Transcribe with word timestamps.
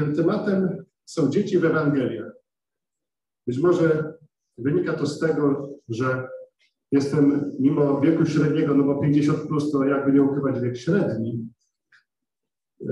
tym 0.00 0.14
tematem 0.14 0.84
są 1.04 1.30
dzieci 1.30 1.58
w 1.58 1.64
Ewangeliach. 1.64 2.32
Być 3.46 3.58
może 3.58 4.14
wynika 4.58 4.92
to 4.92 5.06
z 5.06 5.18
tego, 5.18 5.70
że 5.88 6.28
jestem 6.92 7.52
mimo 7.58 8.00
wieku 8.00 8.26
średniego, 8.26 8.74
no 8.74 8.84
bo 8.84 9.00
50 9.00 9.48
plus 9.48 9.70
to 9.70 9.84
jakby 9.84 10.12
nie 10.12 10.22
ukrywać 10.22 10.60
wiek 10.60 10.76
średni, 10.76 11.48
e, 12.80 12.86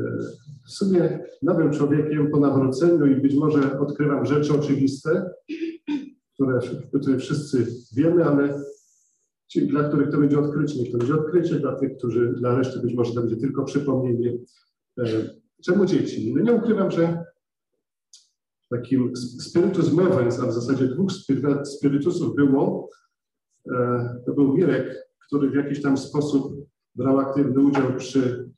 w 0.66 0.71
sumie 0.71 1.24
nowym 1.42 1.72
człowiekiem 1.72 2.30
po 2.30 2.40
nawróceniu 2.40 3.07
i 3.07 3.20
być 3.20 3.34
może 3.34 3.80
odkrywam 3.80 4.27
rzeczy 4.27 4.54
oczywiste, 4.54 5.30
które, 6.34 6.59
które 7.00 7.18
wszyscy 7.18 7.66
wiemy, 7.96 8.25
ale 8.25 8.62
ci, 9.48 9.66
dla 9.66 9.88
których 9.88 10.11
to 10.11 10.18
będzie 10.18 10.38
odkrycie, 10.38 10.93
to 10.93 10.98
będzie 10.98 11.14
odkrycie, 11.14 11.54
dla 11.61 11.77
tych, 11.77 11.96
którzy, 11.98 12.34
dla 12.38 12.59
reszty 12.59 12.80
być 12.80 12.95
może 12.95 13.14
to 13.14 13.20
będzie 13.20 13.36
tylko 13.36 13.64
przypomnienie. 13.64 14.38
Czemu 15.64 15.86
dzieci? 15.86 16.34
No 16.34 16.43
nie 16.43 16.52
ukrywam, 16.52 16.91
że 16.91 17.24
takim 18.70 19.16
spiritus 19.16 19.92
movens, 19.92 20.41
a 20.41 20.46
w 20.46 20.52
zasadzie 20.52 20.87
dwóch 20.87 21.12
spirytusów 21.64 22.37
było, 22.37 22.88
e, 23.73 24.23
to 24.27 24.33
był 24.33 24.56
Mirek, 24.56 25.09
który 25.27 25.50
w 25.50 25.55
jakiś 25.55 25.83
tam 25.83 25.98
sposób 25.98 26.69
brał 26.95 27.19
aktywny 27.19 27.60
udział 27.60 27.97
przy 27.97 28.50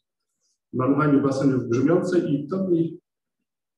malowaniu 0.72 1.22
basenów 1.22 1.68
brzmiącej 1.68 2.34
i 2.34 2.48
to 2.48 2.68
mi 2.68 3.00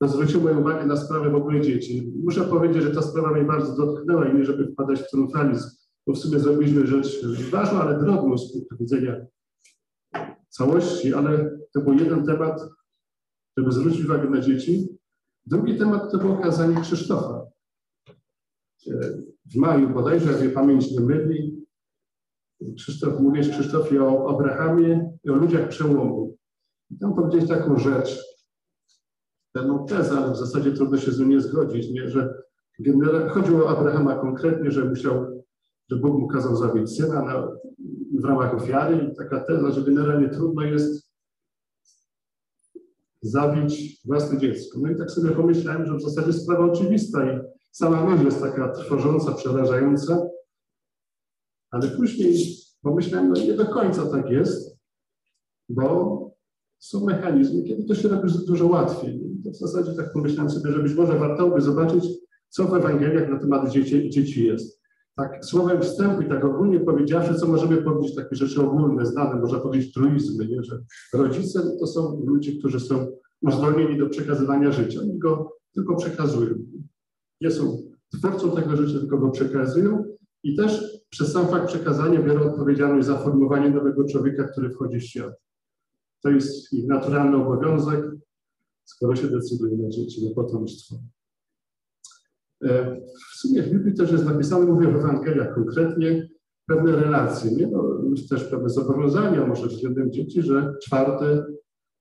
to 0.01 0.09
zwróciło 0.09 0.43
moją 0.43 0.61
uwagę 0.61 0.87
na 0.87 0.97
sprawę 0.97 1.31
w 1.31 1.35
ogóle 1.35 1.61
dzieci. 1.61 2.13
Muszę 2.25 2.45
powiedzieć, 2.45 2.83
że 2.83 2.91
ta 2.91 3.03
sprawa 3.03 3.31
mnie 3.31 3.45
bardzo 3.45 3.77
dotknęła 3.77 4.29
i 4.29 4.35
nie 4.35 4.45
żeby 4.45 4.73
wpadać 4.73 5.01
w 5.01 5.11
triumfalizm, 5.11 5.69
bo 6.07 6.13
w 6.13 6.19
sumie 6.19 6.39
zrobiliśmy 6.39 6.87
rzecz 6.87 7.27
ważną, 7.51 7.79
ale 7.79 7.99
drobną 7.99 8.39
z 8.39 8.53
punktu 8.53 8.77
widzenia 8.81 9.27
całości, 10.49 11.15
ale 11.15 11.59
to 11.73 11.81
był 11.81 11.95
jeden 11.95 12.27
temat, 12.27 12.61
żeby 13.57 13.73
zwrócić 13.73 14.05
uwagę 14.05 14.31
na 14.31 14.41
dzieci. 14.41 14.89
Drugi 15.47 15.79
temat 15.79 16.13
to 16.13 16.19
było 16.19 16.37
kazanie 16.37 16.81
Krzysztofa. 16.81 17.47
W 19.47 19.57
maju 19.57 19.89
bodajże, 19.89 20.45
jak 20.45 20.55
pamięć 20.55 20.91
nie 20.91 21.01
myli, 21.01 21.63
Krzysztof, 22.77 23.21
mówisz 23.21 23.49
Krzysztofie 23.49 24.05
o 24.05 24.35
Abrahamie 24.35 25.13
i 25.25 25.31
o 25.31 25.35
ludziach 25.35 25.69
przełomu. 25.69 26.37
I 26.91 26.99
tam 26.99 27.15
powiedzieć 27.15 27.49
taką 27.49 27.79
rzecz, 27.79 28.19
pewną 29.53 29.87
tezę, 29.87 30.13
ale 30.17 30.33
w 30.33 30.37
zasadzie 30.37 30.73
trudno 30.73 30.99
się 30.99 31.13
z 31.13 31.21
nią 31.21 31.27
nie 31.27 31.41
zgodzić, 31.41 31.91
nie? 31.91 32.09
że 32.09 32.35
chodziło 33.31 33.65
o 33.65 33.79
Abrahama 33.79 34.15
konkretnie, 34.15 34.71
że 34.71 34.85
musiał, 34.85 35.45
że 35.91 35.97
Bóg 35.97 36.21
mu 36.21 36.29
kazał 36.29 36.57
zabić 36.57 36.97
syna 36.97 37.23
na, 37.23 37.49
w 38.21 38.25
ramach 38.25 38.55
ofiary 38.55 39.09
i 39.13 39.17
taka 39.17 39.41
teza, 39.41 39.71
że 39.71 39.83
generalnie 39.83 40.29
trudno 40.29 40.63
jest 40.63 41.02
zabić 43.23 44.01
własne 44.05 44.39
dziecko. 44.39 44.79
No 44.83 44.91
i 44.91 44.97
tak 44.97 45.11
sobie 45.11 45.31
pomyślałem, 45.31 45.87
że 45.87 45.95
w 45.95 46.03
zasadzie 46.03 46.33
sprawa 46.33 46.65
oczywista 46.65 47.33
i 47.33 47.41
sama 47.73 48.07
myśl 48.07 48.25
jest 48.25 48.41
taka 48.41 48.69
trwożąca, 48.69 49.33
przerażająca, 49.33 50.27
ale 51.71 51.89
później 51.89 52.57
pomyślałem, 52.83 53.33
no 53.33 53.41
nie 53.41 53.55
do 53.55 53.67
końca 53.67 54.07
tak 54.07 54.31
jest, 54.31 54.79
bo 55.69 56.19
są 56.79 57.05
mechanizmy, 57.05 57.63
kiedy 57.63 57.85
to 57.85 57.95
się 57.95 58.09
robi 58.09 58.33
dużo 58.47 58.67
łatwiej. 58.67 59.17
I 59.17 59.43
to 59.43 59.51
w 59.51 59.57
zasadzie 59.57 59.95
tak 59.95 60.13
pomyślałem 60.13 60.51
sobie, 60.51 60.73
że 60.73 60.83
być 60.83 60.95
może 60.95 61.19
warto 61.19 61.51
by 61.51 61.61
zobaczyć, 61.61 62.05
co 62.49 62.65
w 62.65 62.75
Ewangeliach 62.75 63.31
na 63.31 63.39
temat 63.39 63.71
dzieci, 63.71 64.11
dzieci 64.11 64.45
jest. 64.45 64.82
Tak 65.17 65.45
słowem 65.45 65.83
wstępu 65.83 66.23
i 66.23 66.29
tak 66.29 66.45
ogólnie 66.45 66.81
powiedziawszy, 66.81 67.35
co 67.35 67.47
możemy 67.47 67.83
powiedzieć, 67.83 68.17
takie 68.17 68.37
rzeczy 68.37 68.63
ogólne, 68.63 69.07
znane, 69.07 69.41
można 69.41 69.61
powiedzieć 69.61 69.95
truizmy, 69.95 70.49
nie? 70.49 70.63
że 70.63 70.83
rodzice 71.15 71.61
to 71.81 71.87
są 71.87 72.21
ludzie, 72.25 72.59
którzy 72.59 72.81
są 72.81 73.07
uzdolnieni 73.43 73.99
do 73.99 74.09
przekazywania 74.09 74.73
życia. 74.73 75.01
Oni 75.01 75.19
go 75.19 75.57
tylko 75.75 75.97
przekazują. 75.97 76.55
Nie 77.41 77.51
są 77.51 77.83
twórcą 78.19 78.57
tego 78.57 78.77
życia, 78.77 78.99
tylko 78.99 79.19
go 79.19 79.31
przekazują 79.31 80.05
i 80.43 80.57
też 80.57 81.03
przez 81.11 81.33
sam 81.33 81.47
fakt 81.49 81.67
przekazania 81.67 82.23
biorą 82.23 82.53
odpowiedzialność 82.53 83.07
za 83.07 83.19
formowanie 83.19 83.71
nowego 83.71 84.05
człowieka, 84.05 84.45
który 84.45 84.71
wchodzi 84.71 84.99
w 84.99 85.05
świat. 85.05 85.35
To 86.23 86.31
jest 86.31 86.73
ich 86.73 86.87
naturalny 86.87 87.37
obowiązek, 87.37 88.11
skoro 88.85 89.17
się 89.17 89.29
decyduje 89.29 89.77
na 89.77 89.89
dzieci, 89.89 90.29
na 90.29 90.35
potomstwo. 90.35 90.97
E, 92.65 92.97
w 93.33 93.37
sumie 93.37 93.63
w 93.63 93.71
Biblii 93.71 93.95
też 93.95 94.13
jest 94.13 94.25
napisane, 94.25 94.67
mówię 94.67 94.93
w 94.93 94.97
Ewangeliach 94.97 95.55
konkretnie, 95.55 96.29
pewne 96.67 96.97
relacje, 96.97 97.51
nie? 97.51 97.67
No, 97.67 97.99
też 98.31 98.45
pewne 98.45 98.69
zobowiązania, 98.69 99.47
może 99.47 99.67
względem 99.67 100.13
dzieci, 100.13 100.43
że 100.43 100.75
czwarte 100.85 101.27
e, 101.27 101.45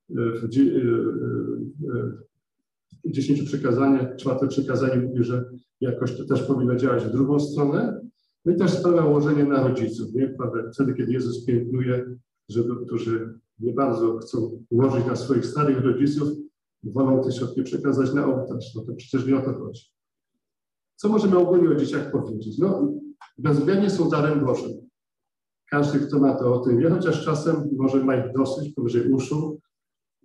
w 0.09 0.43
e, 0.43 0.49
dziesięciu 3.05 3.45
przekazaniach, 3.45 4.15
czwarte 4.15 4.47
przekazanie 4.47 5.01
mówi, 5.01 5.23
że 5.23 5.45
jakoś 5.81 6.17
to 6.17 6.25
też 6.25 6.43
powinno 6.43 6.75
działać 6.75 7.03
w 7.03 7.11
drugą 7.11 7.39
stronę. 7.39 8.01
No 8.45 8.53
i 8.53 8.55
też 8.55 8.71
sprawa 8.71 9.05
ułożenia 9.05 9.45
na 9.45 9.67
rodziców, 9.67 10.13
nie? 10.13 10.37
Wtedy, 10.73 10.93
kiedy 10.93 11.11
Jezus 11.11 11.45
piętnuje, 11.45 12.15
żeby, 12.49 12.85
którzy 12.85 13.39
nie 13.59 13.73
bardzo 13.73 14.17
chcą 14.17 14.63
ułożyć 14.69 15.05
na 15.05 15.15
swoich 15.15 15.45
starych 15.45 15.85
rodziców, 15.85 16.29
wolą 16.83 17.23
te 17.23 17.31
środki 17.31 17.63
przekazać 17.63 18.13
na 18.13 18.25
ołtarz. 18.25 18.75
No 18.75 18.81
to 18.81 18.93
przecież 18.93 19.27
nie 19.27 19.37
o 19.37 19.41
to 19.41 19.53
chodzi. 19.53 19.81
Co 21.01 21.09
możemy 21.09 21.37
ogólnie 21.37 21.69
o 21.69 21.75
dzieciach 21.75 22.11
powiedzieć? 22.11 22.57
No, 22.57 22.91
bezwzględnie 23.37 23.89
są 23.89 24.09
darem 24.09 24.45
Bożym. 24.45 24.71
Każdy, 25.69 25.99
kto 25.99 26.19
ma 26.19 26.35
to 26.35 26.55
o 26.55 26.59
tym 26.59 26.77
wie, 26.77 26.89
chociaż 26.89 27.25
czasem 27.25 27.69
może 27.77 28.03
ma 28.03 28.15
ich 28.15 28.33
dosyć 28.33 28.73
powyżej 28.73 29.11
uszu. 29.11 29.59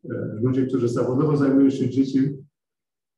E, 0.04 0.08
ludzie, 0.42 0.66
którzy 0.66 0.88
zawodowo 0.88 1.36
zajmują 1.36 1.70
się 1.70 1.90
dzieci, 1.90 2.36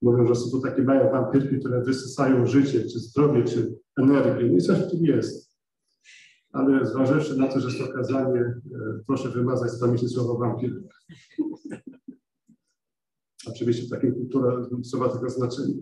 mówią, 0.03 0.27
że 0.27 0.35
są 0.35 0.51
to 0.51 0.69
takie 0.69 0.83
małe 0.83 1.11
wampirki, 1.11 1.59
które 1.59 1.83
wysysają 1.83 2.47
życie, 2.47 2.81
czy 2.81 2.99
zdrowie, 2.99 3.45
czy 3.45 3.75
energię. 3.99 4.49
No 4.51 4.57
i 4.57 4.61
coś 4.61 4.79
w 4.79 4.91
tym 4.91 5.05
jest 5.05 5.49
ale 6.53 6.87
zważywszy 6.87 7.37
na 7.37 7.49
to, 7.49 7.61
że 7.61 7.69
jest 7.69 7.79
to 7.79 7.93
kazanie, 7.93 8.41
e, 8.41 8.61
proszę 9.07 9.29
wymazać 9.29 9.71
z 9.71 9.81
pamięci 9.81 10.09
słowo 10.09 10.39
wampir. 10.39 10.83
Oczywiście 13.51 13.89
takie 13.89 14.13
kultura 14.13 14.69
słowa 14.85 15.09
tego 15.09 15.31
znaczenia. 15.31 15.75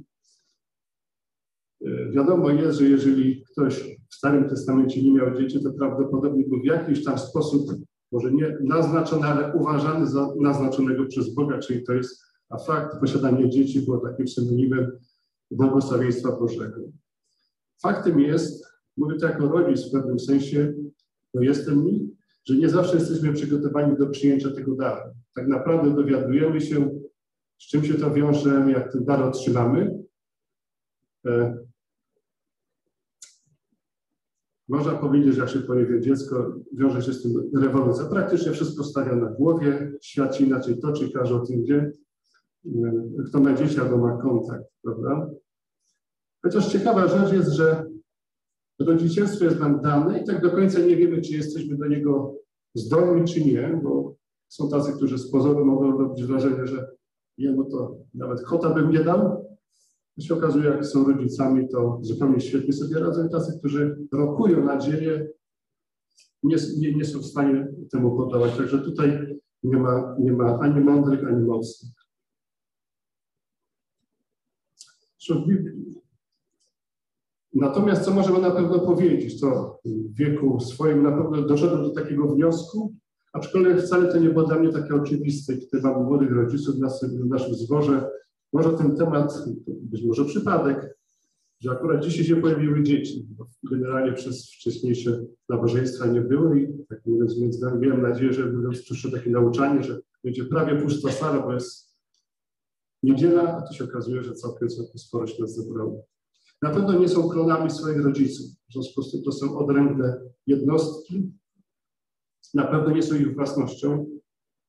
E, 1.84 2.10
wiadomo 2.10 2.50
jest, 2.50 2.78
że 2.78 2.84
jeżeli 2.84 3.44
ktoś 3.52 3.98
w 4.10 4.14
Starym 4.14 4.48
Testamencie 4.48 5.02
nie 5.02 5.12
miał 5.12 5.34
dzieci, 5.34 5.62
to 5.62 5.72
prawdopodobnie 5.72 6.44
był 6.48 6.60
w 6.60 6.64
jakiś 6.64 7.04
tam 7.04 7.18
sposób, 7.18 7.70
może 8.12 8.32
nie 8.32 8.56
naznaczony, 8.60 9.26
ale 9.26 9.54
uważany 9.54 10.06
za 10.06 10.28
naznaczonego 10.40 11.06
przez 11.06 11.34
Boga, 11.34 11.58
czyli 11.58 11.84
to 11.84 11.92
jest, 11.92 12.22
a 12.48 12.58
fakt 12.58 13.00
posiadania 13.00 13.48
dzieci 13.48 13.80
było 13.80 13.98
takim 13.98 14.28
synonimem 14.28 14.90
błogosławieństwa 15.50 16.32
Bożego. 16.32 16.80
Faktem 17.82 18.20
jest, 18.20 18.66
Mówię 18.96 19.16
to 19.16 19.26
jako 19.26 19.48
rodzic 19.48 19.88
w 19.88 19.92
pewnym 19.92 20.18
sensie, 20.18 20.74
bo 21.34 21.42
jestem 21.42 21.84
mi, 21.84 22.16
że 22.44 22.56
nie 22.56 22.68
zawsze 22.68 22.94
jesteśmy 22.96 23.32
przygotowani 23.32 23.96
do 23.96 24.06
przyjęcia 24.06 24.50
tego 24.50 24.74
daru. 24.74 25.10
Tak 25.34 25.48
naprawdę 25.48 25.94
dowiadujemy 25.94 26.60
się, 26.60 27.00
z 27.58 27.66
czym 27.68 27.84
się 27.84 27.94
to 27.94 28.10
wiąże, 28.10 28.66
jak 28.68 28.92
ten 28.92 29.04
dar 29.04 29.22
otrzymamy. 29.22 30.04
E, 31.26 31.58
można 34.68 34.92
powiedzieć, 34.92 35.34
że 35.34 35.40
jak 35.40 35.50
się 35.50 35.60
pojawia 35.60 36.00
dziecko, 36.00 36.54
wiąże 36.72 37.02
się 37.02 37.12
z 37.12 37.22
tym 37.22 37.50
rewolucja. 37.54 38.04
Praktycznie 38.04 38.52
wszystko 38.52 38.84
stawia 38.84 39.16
na 39.16 39.26
głowie, 39.26 39.92
świat 40.02 40.36
się 40.36 40.44
inaczej 40.44 40.78
toczy, 40.78 41.10
każdy 41.10 41.34
o 41.34 41.46
tym 41.46 41.64
wie. 41.64 41.92
E, 42.66 42.92
kto 43.28 43.40
ma 43.40 43.54
dzieci 43.54 43.80
albo 43.80 43.98
ma 43.98 44.16
kontakt, 44.22 44.64
prawda? 44.82 45.30
Chociaż 46.42 46.72
ciekawa 46.72 47.08
rzecz 47.08 47.32
jest, 47.32 47.52
że 47.52 47.86
Rodzicielstwo 48.78 49.44
jest 49.44 49.60
nam 49.60 49.80
dane 49.80 50.22
i 50.22 50.24
tak 50.24 50.42
do 50.42 50.50
końca 50.50 50.80
nie 50.80 50.96
wiemy, 50.96 51.22
czy 51.22 51.32
jesteśmy 51.32 51.76
do 51.76 51.86
niego 51.86 52.34
zdolni, 52.74 53.24
czy 53.24 53.44
nie, 53.44 53.80
bo 53.82 54.14
są 54.48 54.68
tacy, 54.68 54.92
którzy 54.92 55.18
z 55.18 55.30
pozoru 55.30 55.64
mogą 55.64 55.98
robić 55.98 56.24
wrażenie, 56.24 56.66
że 56.66 56.90
jemu 57.38 57.64
to 57.64 57.96
nawet 58.14 58.42
kota 58.42 58.74
bym 58.74 58.90
nie 58.90 59.00
dał. 59.00 59.45
Się 60.20 60.34
okazuje, 60.34 60.70
jak 60.70 60.86
są 60.86 61.04
rodzicami, 61.04 61.68
to 61.68 61.98
zupełnie 62.02 62.40
świetnie 62.40 62.72
sobie 62.72 63.00
radzą. 63.00 63.26
I 63.26 63.30
tacy, 63.30 63.58
którzy 63.58 63.98
rokują 64.12 64.64
nadzieję, 64.64 65.28
nie, 66.42 66.56
nie, 66.78 66.94
nie 66.94 67.04
są 67.04 67.18
w 67.18 67.26
stanie 67.26 67.68
temu 67.92 68.16
podawać. 68.16 68.56
Także 68.56 68.78
tutaj 68.78 69.38
nie 69.62 69.76
ma, 69.76 70.16
nie 70.18 70.32
ma 70.32 70.58
ani 70.58 70.80
mądrych, 70.80 71.24
ani 71.28 71.46
mocnych. 71.46 71.92
w 75.28 75.46
Natomiast 77.54 78.04
co 78.04 78.10
możemy 78.10 78.40
na 78.40 78.50
pewno 78.50 78.78
powiedzieć, 78.78 79.40
to 79.40 79.80
w 79.84 80.14
wieku 80.14 80.60
swoim 80.60 81.02
na 81.02 81.12
pewno 81.12 81.42
doszedłem 81.42 81.82
do 81.82 81.90
takiego 81.90 82.28
wniosku, 82.28 82.94
aczkolwiek 83.32 83.80
wcale 83.80 84.12
to 84.12 84.18
nie 84.18 84.28
było 84.30 84.46
dla 84.46 84.58
mnie 84.58 84.72
takie 84.72 84.94
oczywiste, 84.94 85.56
kiedy 85.56 85.82
mam 85.82 86.04
młodych 86.04 86.32
rodziców 86.32 86.74
w 86.76 87.28
naszym 87.28 87.54
zborze. 87.54 88.10
Może 88.52 88.72
ten 88.72 88.96
temat, 88.96 89.44
być 89.66 90.04
może 90.04 90.24
przypadek, 90.24 90.98
że 91.60 91.70
akurat 91.70 92.04
dzisiaj 92.04 92.24
się 92.24 92.36
pojawiły 92.36 92.82
dzieci. 92.82 93.28
Generalnie 93.70 94.12
przez 94.12 94.50
wcześniejsze 94.50 95.24
nabożeństwa 95.48 96.06
nie 96.06 96.20
było 96.20 96.54
i 96.54 96.84
tak 96.88 97.06
mówiąc 97.06 97.40
między 97.40 97.60
nami, 97.60 97.80
miałem 97.80 98.02
nadzieję, 98.02 98.32
że 98.32 98.52
mówiąc 98.52 98.82
przyszło 98.82 99.10
takie 99.10 99.30
nauczanie, 99.30 99.82
że 99.82 100.00
będzie 100.24 100.44
prawie 100.44 100.80
pusta 100.80 101.12
sala, 101.12 101.42
bo 101.42 101.52
jest 101.52 101.86
Niedziela, 103.06 103.56
a 103.56 103.62
tu 103.62 103.74
się 103.74 103.84
okazuje, 103.84 104.22
że 104.22 104.34
całkiem, 104.34 104.68
całkiem 104.68 104.98
sporo 104.98 105.26
się 105.26 105.42
nas 105.42 105.54
zebrało. 105.54 106.06
Na 106.62 106.70
pewno 106.70 106.98
nie 106.98 107.08
są 107.08 107.28
klonami 107.28 107.70
swoich 107.70 108.04
rodziców. 108.04 108.46
W 108.68 108.72
związku 108.72 109.02
z 109.02 109.12
tym 109.12 109.22
to 109.22 109.32
są 109.32 109.58
odrębne 109.58 110.20
jednostki. 110.46 111.32
Na 112.54 112.66
pewno 112.66 112.90
nie 112.90 113.02
są 113.02 113.14
ich 113.14 113.34
własnością. 113.34 114.06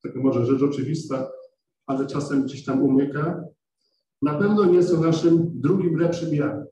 To 0.03 0.09
może 0.15 0.45
rzecz 0.45 0.61
oczywista, 0.61 1.31
ale 1.85 2.07
czasem 2.07 2.43
gdzieś 2.43 2.65
tam 2.65 2.83
umyka. 2.83 3.43
Na 4.21 4.39
pewno 4.39 4.65
nie 4.65 4.83
są 4.83 5.01
naszym 5.01 5.61
drugim 5.61 5.97
lepszym 5.97 6.33
ja. 6.33 6.65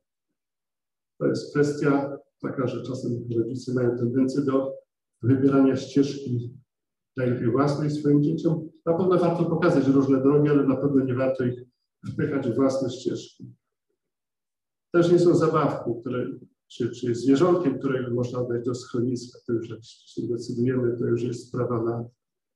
To 1.20 1.28
jest 1.28 1.52
kwestia 1.52 2.18
taka, 2.42 2.68
że 2.68 2.84
czasem 2.84 3.12
rodzice 3.38 3.74
mają 3.74 3.98
tendencję 3.98 4.42
do 4.42 4.74
wybierania 5.22 5.76
ścieżki 5.76 6.54
dla 7.18 7.26
ich 7.26 7.52
własnej 7.52 7.92
swoim 7.92 8.24
dzieciom. 8.24 8.70
Na 8.86 8.94
pewno 8.94 9.18
warto 9.18 9.46
pokazać 9.46 9.88
różne 9.88 10.22
drogi, 10.22 10.50
ale 10.50 10.68
na 10.68 10.76
pewno 10.76 11.04
nie 11.04 11.14
warto 11.14 11.44
ich 11.44 11.64
wpychać 12.12 12.50
w 12.50 12.56
własne 12.56 12.90
ścieżki. 12.90 13.54
Też 14.94 15.12
nie 15.12 15.20
są 15.20 15.36
zabawką, 15.36 16.00
które, 16.02 16.28
czy, 16.68 16.92
czy 16.92 17.16
zwierzątkiem, 17.16 17.80
którego 17.80 18.14
można 18.14 18.44
dać 18.44 18.66
do 18.66 18.76
schroniska. 18.76 19.40
To 19.48 19.54
już 19.54 19.70
jak 19.70 19.80
się 19.84 20.28
decydujemy, 20.28 20.98
to 20.98 21.06
już 21.06 21.24
jest 21.24 21.48
sprawa 21.48 21.84
na 21.84 22.06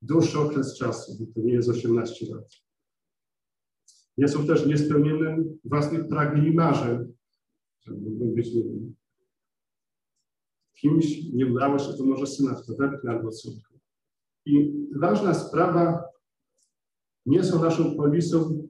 dłuższy 0.02 0.40
okres 0.40 0.78
czasu, 0.78 1.18
bo 1.20 1.26
to 1.34 1.48
nie 1.48 1.54
jest 1.54 1.70
18 1.70 2.36
lat. 2.36 2.69
Nie 4.20 4.28
są 4.28 4.48
też 4.48 4.66
niespełnionym 4.66 5.60
własnych 5.64 6.08
pragnień 6.08 6.46
i 6.46 6.56
marzeń. 6.56 7.14
Mógłbym 7.88 8.36
być, 8.36 8.50
kimś, 10.76 11.24
nie 11.34 11.46
udało 11.46 11.80
się, 11.80 11.94
to 11.94 12.04
może 12.04 12.28
syna 12.28 12.56
w 12.56 12.66
to 12.66 12.76
wepchnę 12.76 13.12
albo 13.12 13.30
córkę. 13.30 13.74
I 14.46 14.74
ważna 14.96 15.34
sprawa, 15.34 16.04
nie 17.26 17.44
są 17.44 17.64
naszą 17.64 17.96
polisą 17.96 18.68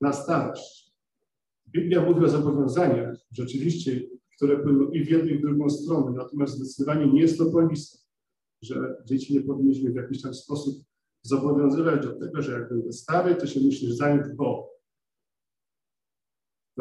na 0.00 0.12
starość. 0.12 0.92
Biblia 1.68 2.04
mówi 2.04 2.24
o 2.24 2.28
zobowiązaniach, 2.28 3.16
rzeczywiście, 3.30 4.00
które 4.36 4.58
płyną 4.58 4.90
i 4.90 5.04
w 5.04 5.10
jedną, 5.10 5.30
i 5.30 5.38
w 5.38 5.42
drugą 5.42 5.70
stronę, 5.70 6.16
natomiast 6.16 6.54
zdecydowanie 6.54 7.12
nie 7.12 7.20
jest 7.20 7.38
to 7.38 7.50
polisa, 7.50 7.98
że 8.62 8.96
dzieci 9.04 9.34
nie 9.34 9.40
powinniśmy 9.40 9.90
w 9.90 9.94
jakiś 9.94 10.22
tam 10.22 10.34
sposób 10.34 10.84
zobowiązywać 11.22 12.06
do 12.06 12.12
tego, 12.12 12.42
że 12.42 12.52
jak 12.52 12.68
będę 12.68 12.92
stary, 12.92 13.34
to 13.34 13.46
się 13.46 13.60
musisz 13.60 13.92
zająć 13.92 14.36
bo. 14.36 14.69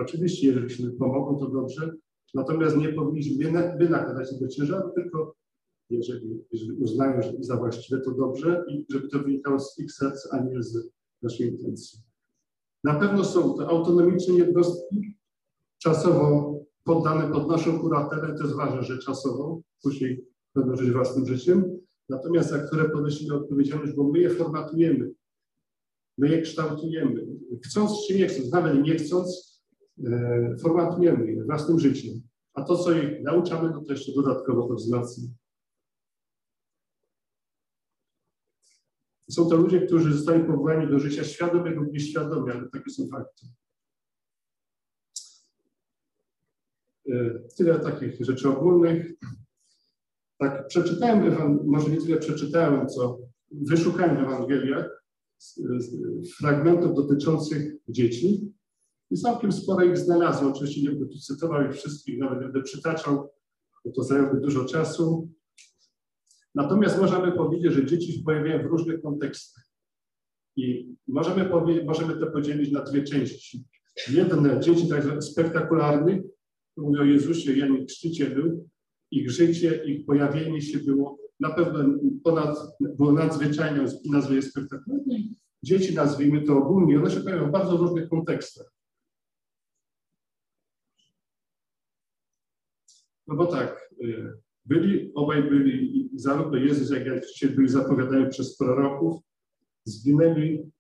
Oczywiście, 0.01 0.47
jeżeli 0.47 0.69
się 0.69 0.91
pomogą, 0.91 1.39
to 1.39 1.49
dobrze, 1.49 1.91
natomiast 2.33 2.77
nie 2.77 2.93
powinniśmy 2.93 3.51
wynakładać 3.79 4.29
tego 4.29 4.47
ciężaru, 4.47 4.89
tylko 4.95 5.35
jeżeli, 5.89 6.43
jeżeli 6.51 6.73
uznają, 6.73 7.21
że 7.21 7.33
za 7.39 7.57
właściwe, 7.57 8.01
to 8.01 8.11
dobrze 8.11 8.65
i 8.67 8.85
żeby 8.89 9.07
to 9.07 9.19
wynikało 9.19 9.59
z 9.59 9.79
ich 9.79 9.91
serca, 9.91 10.29
a 10.31 10.43
nie 10.43 10.63
z 10.63 10.91
naszej 11.21 11.47
intencji. 11.47 11.99
Na 12.83 12.99
pewno 12.99 13.25
są 13.25 13.53
to 13.53 13.69
autonomiczne 13.69 14.33
jednostki, 14.33 15.13
czasowo 15.77 16.59
poddane 16.83 17.31
pod 17.31 17.47
naszą 17.47 17.79
kuratelę, 17.79 18.35
to 18.37 18.43
jest 18.43 18.55
ważne, 18.55 18.83
że 18.83 18.97
czasowo, 18.97 19.61
później 19.83 20.25
będą 20.55 20.75
żyć 20.75 20.91
własnym 20.91 21.25
życiem, 21.25 21.79
natomiast 22.09 22.49
za 22.49 22.59
które 22.59 22.89
ponosimy 22.89 23.35
odpowiedzialność, 23.35 23.93
bo 23.93 24.03
my 24.03 24.19
je 24.19 24.29
formatujemy, 24.29 25.11
my 26.17 26.29
je 26.29 26.41
kształtujemy. 26.41 27.27
Chcąc 27.65 27.91
czy 28.07 28.17
nie 28.17 28.27
chcąc, 28.27 28.51
nawet 28.51 28.83
nie 28.83 28.95
chcąc, 28.95 29.48
formatujemy 30.61 31.31
je 31.31 31.43
własnym 31.43 31.79
życiem. 31.79 32.21
A 32.53 32.63
to, 32.63 32.77
co 32.77 32.91
ich 32.91 33.21
nauczamy, 33.21 33.73
to, 33.73 33.81
to 33.81 33.91
jeszcze 33.91 34.11
dodatkowo 34.11 34.67
to 34.67 34.73
wzmacnia. 34.73 35.27
Są 39.29 39.49
to 39.49 39.55
ludzie, 39.55 39.81
którzy 39.81 40.13
zostali 40.13 40.43
powołani 40.43 40.87
do 40.87 40.99
życia 40.99 41.23
świadomego 41.23 41.81
lub 41.81 41.93
nieświadomie, 41.93 42.53
ale 42.53 42.69
takie 42.69 42.89
są 42.89 43.07
fakty. 43.07 43.47
E, 47.09 47.39
tyle 47.57 47.79
takich 47.79 48.25
rzeczy 48.25 48.49
ogólnych. 48.49 49.13
Tak, 50.37 50.67
przeczytałem, 50.67 51.59
może 51.65 51.89
nie 51.89 52.01
tyle 52.01 52.17
przeczytałem, 52.17 52.87
co 52.87 53.19
wyszukałem 53.51 54.15
w 54.15 54.19
Ewangeliach 54.19 55.03
fragmentów 56.37 56.95
dotyczących 56.95 57.75
dzieci 57.89 58.53
i 59.11 59.17
całkiem 59.17 59.51
sporo 59.51 59.85
ich 59.85 59.97
znalazłem. 59.97 60.51
Oczywiście 60.51 60.81
nie 60.81 60.89
będę 60.89 61.05
tu 61.05 61.19
cytował 61.19 61.65
ich 61.65 61.75
wszystkich, 61.75 62.19
nawet 62.19 62.39
będę 62.39 62.61
przytaczał, 62.61 63.29
bo 63.85 63.91
to 63.91 64.03
zajęłoby 64.03 64.41
dużo 64.41 64.65
czasu. 64.65 65.29
Natomiast 66.55 67.01
możemy 67.01 67.31
powiedzieć, 67.31 67.73
że 67.73 67.85
dzieci 67.85 68.23
pojawiają 68.25 68.63
w 68.63 68.71
różnych 68.71 69.01
kontekstach. 69.01 69.63
I 70.55 70.95
możemy, 71.07 71.49
możemy 71.85 72.19
to 72.19 72.27
podzielić 72.27 72.71
na 72.71 72.83
dwie 72.83 73.03
części. 73.03 73.63
Jedne 74.09 74.59
dzieci 74.59 74.87
tak 74.89 75.23
spektakularnych, 75.23 76.21
mówię 76.77 76.99
o 76.99 77.03
Jezusie, 77.03 77.57
Janie 77.57 77.85
Chrzcicielu, 77.85 78.65
ich 79.11 79.31
życie, 79.31 79.83
ich 79.85 80.05
pojawienie 80.05 80.61
się 80.61 80.79
było 80.79 81.19
na 81.39 81.49
pewno 81.49 81.79
ponad, 82.23 82.57
było 82.79 83.11
nadzwyczajne, 83.11 83.85
nazwy 84.11 84.35
jest 84.35 84.49
spektakularne. 84.49 85.15
Dzieci, 85.63 85.95
nazwijmy 85.95 86.41
to 86.41 86.57
ogólnie, 86.57 86.99
one 86.99 87.11
się 87.11 87.21
pojawiają 87.21 87.49
w 87.49 87.51
bardzo 87.51 87.77
różnych 87.77 88.09
kontekstach. 88.09 88.78
No 93.29 93.35
bo 93.35 93.45
tak, 93.45 93.89
y, 94.03 94.33
byli, 94.65 95.11
obaj 95.13 95.43
byli, 95.43 96.09
zarówno 96.15 96.57
Jezus, 96.57 96.91
jak 96.91 97.07
i 97.07 97.27
dzisiaj 97.33 97.49
byli 97.49 97.69
zapowiadani 97.69 98.29
przez 98.29 98.57
proroków, 98.57 99.21
zginęli 99.85 100.71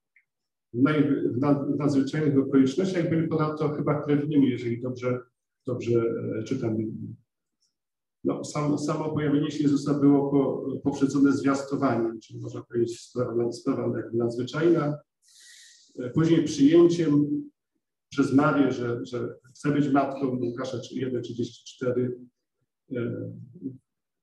w, 0.73 0.81
naj, 0.81 1.03
w, 1.03 1.37
nad, 1.37 1.75
w 1.75 1.77
nadzwyczajnych 1.77 2.37
okolicznościach, 2.39 3.09
byli 3.09 3.27
ponadto 3.27 3.69
chyba 3.69 4.01
krewnymi, 4.01 4.49
jeżeli 4.49 4.81
dobrze, 4.81 5.19
dobrze 5.67 6.03
e, 6.39 6.43
czytam. 6.43 6.77
No, 8.23 8.43
sam, 8.43 8.79
samo 8.79 9.13
pojawienie 9.13 9.51
się 9.51 9.63
Jezusa 9.63 9.93
było 9.93 10.31
po, 10.31 10.65
poprzedzone 10.83 11.31
zwiastowaniem, 11.31 12.19
czyli 12.19 12.39
można 12.39 12.61
powiedzieć 12.63 12.99
sprawa, 13.01 13.51
sprawa 13.51 13.97
jakby 13.97 14.17
nadzwyczajna. 14.17 14.97
E, 15.99 16.09
później 16.09 16.43
przyjęciem 16.43 17.27
przez 18.09 18.33
Marię, 18.33 18.71
że, 18.71 19.05
że 19.05 19.35
chce 19.49 19.71
być 19.71 19.89
matką 19.89 20.39
Łukasza 20.41 20.77
1,34 20.77 21.89
E, 21.89 22.09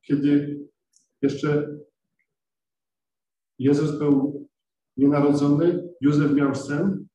kiedy 0.03 0.61
jeszcze 1.23 1.79
Jezus 3.59 3.99
był 3.99 4.47
nienarodzony, 4.97 5.89
Józef 6.01 6.33
miał 6.33 6.55
sen, 6.55 7.07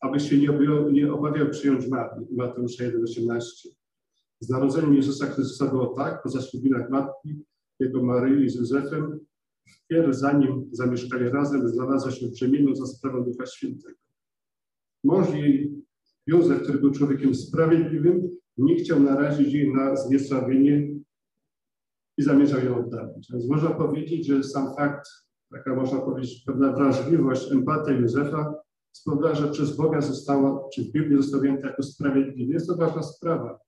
aby 0.00 0.20
się 0.20 0.38
nie, 0.38 0.50
obawiał, 0.50 0.90
nie 0.90 1.12
obawiał 1.12 1.50
przyjąć 1.50 1.86
Marii, 1.88 2.26
Mateusza 2.30 2.84
1,18. 2.84 3.40
Z 4.40 4.48
narodzeniem 4.48 4.94
Jezusa 4.94 5.26
Chrystusa 5.26 5.70
było 5.70 5.86
tak, 5.86 6.22
po 6.22 6.28
zaślubinach 6.28 6.90
matki, 6.90 7.44
jego 7.80 8.02
Maryi 8.02 8.50
z 8.50 8.54
Józefem, 8.54 9.20
wpierw 9.68 10.16
zanim 10.16 10.68
zamieszkali 10.72 11.28
razem, 11.28 11.68
znalazła 11.68 12.10
się 12.10 12.28
brzemienną 12.28 12.74
za 12.74 12.86
sprawą 12.86 13.24
Ducha 13.24 13.46
Świętego. 13.46 13.98
Mąż 15.04 15.34
jej, 15.34 15.82
Józef, 16.26 16.62
który 16.62 16.78
był 16.78 16.90
człowiekiem 16.90 17.34
sprawiedliwym, 17.34 18.36
nie 18.56 18.76
chciał 18.76 19.00
narazić 19.00 19.52
jej 19.52 19.74
na 19.74 19.96
zniesławienie 19.96 20.88
i 22.18 22.22
zamierzał 22.22 22.64
ją 22.64 22.78
oddalić. 22.78 23.28
Więc 23.32 23.48
można 23.48 23.70
powiedzieć, 23.70 24.26
że 24.26 24.42
sam 24.42 24.74
fakt, 24.76 25.08
taka 25.50 25.74
można 25.74 26.00
powiedzieć 26.00 26.42
pewna 26.46 26.72
wrażliwość, 26.72 27.52
empatia 27.52 27.92
Józefa 27.92 28.54
spowodowała, 28.92 29.34
że 29.34 29.48
przez 29.48 29.76
Boga 29.76 30.00
została, 30.00 30.68
czy 30.74 30.84
w 30.84 30.92
Biblii 30.92 31.16
został 31.16 31.40
wzięty 31.40 31.66
jako 31.66 31.82
sprawiedliwy. 31.82 32.52
Jest 32.52 32.66
to 32.66 32.76
ważna 32.76 33.02
sprawa. 33.02 33.58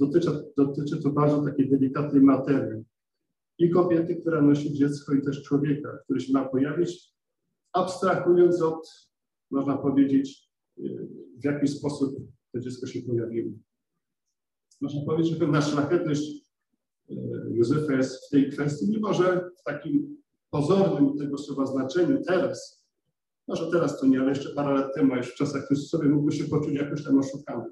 Dotyczy, 0.00 0.30
dotyczy 0.56 1.02
to 1.02 1.10
bardzo 1.10 1.42
takiej 1.42 1.70
delikatnej 1.70 2.22
materii. 2.22 2.84
I 3.58 3.70
kobiety, 3.70 4.16
która 4.16 4.42
nosi 4.42 4.72
dziecko, 4.72 5.14
i 5.14 5.22
też 5.22 5.42
człowieka, 5.42 5.98
który 6.04 6.20
się 6.20 6.32
ma 6.32 6.44
pojawić, 6.44 7.14
abstrahując 7.72 8.62
od, 8.62 9.08
można 9.50 9.78
powiedzieć, 9.78 10.50
w 11.40 11.44
jaki 11.44 11.68
sposób 11.68 12.16
to 12.52 12.60
dziecko 12.60 12.86
się 12.86 13.02
pojawiło 13.02 13.52
można 14.82 15.02
powiedzieć, 15.06 15.32
że 15.32 15.38
pewna 15.38 15.62
szlachetność 15.62 16.22
e, 17.10 17.14
Józefa 17.50 17.92
jest 17.92 18.26
w 18.26 18.30
tej 18.30 18.50
kwestii, 18.50 18.90
mimo 18.90 19.14
że 19.14 19.50
w 19.60 19.62
takim 19.62 20.22
pozornym 20.50 21.18
tego 21.18 21.38
słowa 21.38 21.66
znaczeniu 21.66 22.22
teraz, 22.26 22.86
może 23.48 23.70
teraz 23.70 24.00
to 24.00 24.06
nie, 24.06 24.20
ale 24.20 24.28
jeszcze 24.28 24.54
parę 24.54 24.74
lat 24.74 24.94
temu, 24.94 25.16
już 25.16 25.26
w 25.26 25.34
czasach 25.34 25.66
Chrystusowych 25.66 26.10
mógłby 26.10 26.32
się 26.32 26.44
poczuć 26.44 26.74
jakoś 26.74 27.04
tam 27.04 27.18
oszukany. 27.18 27.68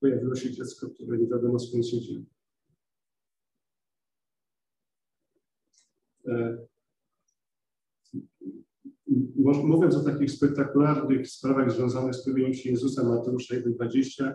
Pojawiło 0.00 0.34
się 0.34 0.50
dziecko, 0.50 0.90
które 0.90 1.18
nie 1.18 1.26
wiadomo 1.26 1.58
skąd 1.58 1.86
się 1.88 2.00
dzieje. 2.00 2.24
Mówiąc 9.64 9.94
o 9.94 10.04
takich 10.04 10.30
spektakularnych 10.30 11.28
sprawach 11.28 11.72
związanych 11.72 12.14
z 12.14 12.24
pojawieniem 12.24 12.54
się 12.54 12.70
Jezusa 12.70 13.04
Mateusza 13.04 13.54
1,20, 13.54 14.32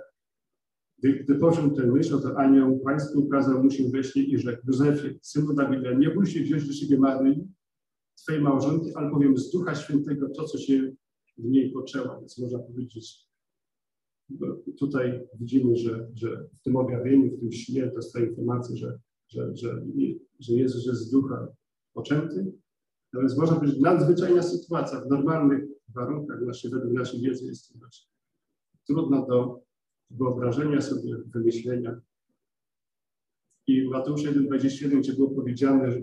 gdy, 1.06 1.24
gdy 1.24 1.36
począł 1.36 1.72
tę 1.72 1.88
myśl, 1.88 2.22
to 2.22 2.38
anioł 2.38 2.80
pański 2.80 3.18
ukazał 3.18 3.64
mu 3.64 3.72
się 3.72 3.90
we 3.90 4.04
śnie 4.04 4.24
i 4.24 4.38
rzekł, 4.38 4.68
Józefie, 4.68 5.20
synu 5.22 5.54
Dawida, 5.54 5.94
nie 5.94 6.10
bój 6.10 6.26
się 6.26 6.40
wziąć 6.42 6.68
do 6.68 6.74
siebie 6.74 6.98
Maryi, 6.98 7.48
Twojej 8.16 8.42
małżonki, 8.42 8.96
albowiem 8.96 9.38
z 9.38 9.52
Ducha 9.52 9.76
Świętego 9.76 10.30
to, 10.30 10.44
co 10.44 10.58
się 10.58 10.96
w 11.38 11.44
niej 11.44 11.72
poczęła, 11.72 12.20
więc 12.20 12.38
można 12.38 12.60
powiedzieć, 12.60 13.28
tutaj 14.80 15.28
widzimy, 15.40 15.76
że, 15.76 16.10
że 16.14 16.50
w 16.60 16.64
tym 16.64 16.76
objawieniu, 16.76 17.38
w 17.38 17.40
tym 17.40 17.52
śnie 17.52 17.92
dostaje 17.96 18.28
informację, 18.28 18.78
że, 18.78 19.00
że, 19.28 19.56
że, 19.56 19.86
że 20.40 20.54
Jezus 20.54 20.86
jest 20.86 21.02
z 21.02 21.12
ducha 21.12 21.48
poczęty, 21.94 22.54
no 23.14 23.20
więc 23.20 23.38
można 23.38 23.56
powiedzieć, 23.56 23.80
nadzwyczajna 23.80 24.44
sytuacja 24.44 25.02
w 25.02 25.08
normalnych 25.08 25.64
warunkach 25.96 26.42
naszej, 26.42 26.72
według 26.72 26.94
naszej 26.94 27.22
wiedzy 27.22 27.46
jest 27.46 27.74
to 27.74 27.80
dość 27.80 28.10
trudna 28.88 29.26
do 29.26 29.66
wyobrażenia 30.12 30.82
sobie, 30.82 31.16
wymyślenia. 31.26 32.02
I 33.68 33.90
Mateusz 33.90 34.22
1,21, 34.22 35.00
gdzie 35.00 35.14
było 35.14 35.30
powiedziane, 35.30 35.92
że, 35.92 36.02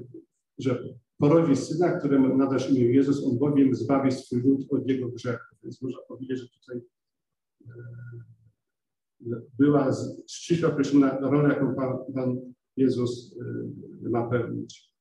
że 0.59 0.85
porodzi 1.19 1.57
syna, 1.57 1.99
któremu 1.99 2.37
nadasz 2.37 2.71
imię 2.71 2.95
Jezus, 2.95 3.25
on 3.27 3.39
bowiem 3.39 3.75
zbawi 3.75 4.13
swój 4.13 4.43
lud 4.43 4.67
od 4.71 4.89
jego 4.89 5.09
grzechu. 5.09 5.57
Więc 5.63 5.83
można 5.83 5.99
powiedzieć, 6.09 6.39
że 6.39 6.49
tutaj 6.49 6.81
e, 7.67 9.41
była 9.59 9.91
ściśle 10.31 10.69
określona 10.69 11.21
rola, 11.21 11.49
jaką 11.49 11.75
Pan, 11.75 11.99
Pan 12.15 12.53
Jezus 12.77 13.37
e, 14.05 14.09
ma 14.09 14.31
pełnić. 14.31 14.93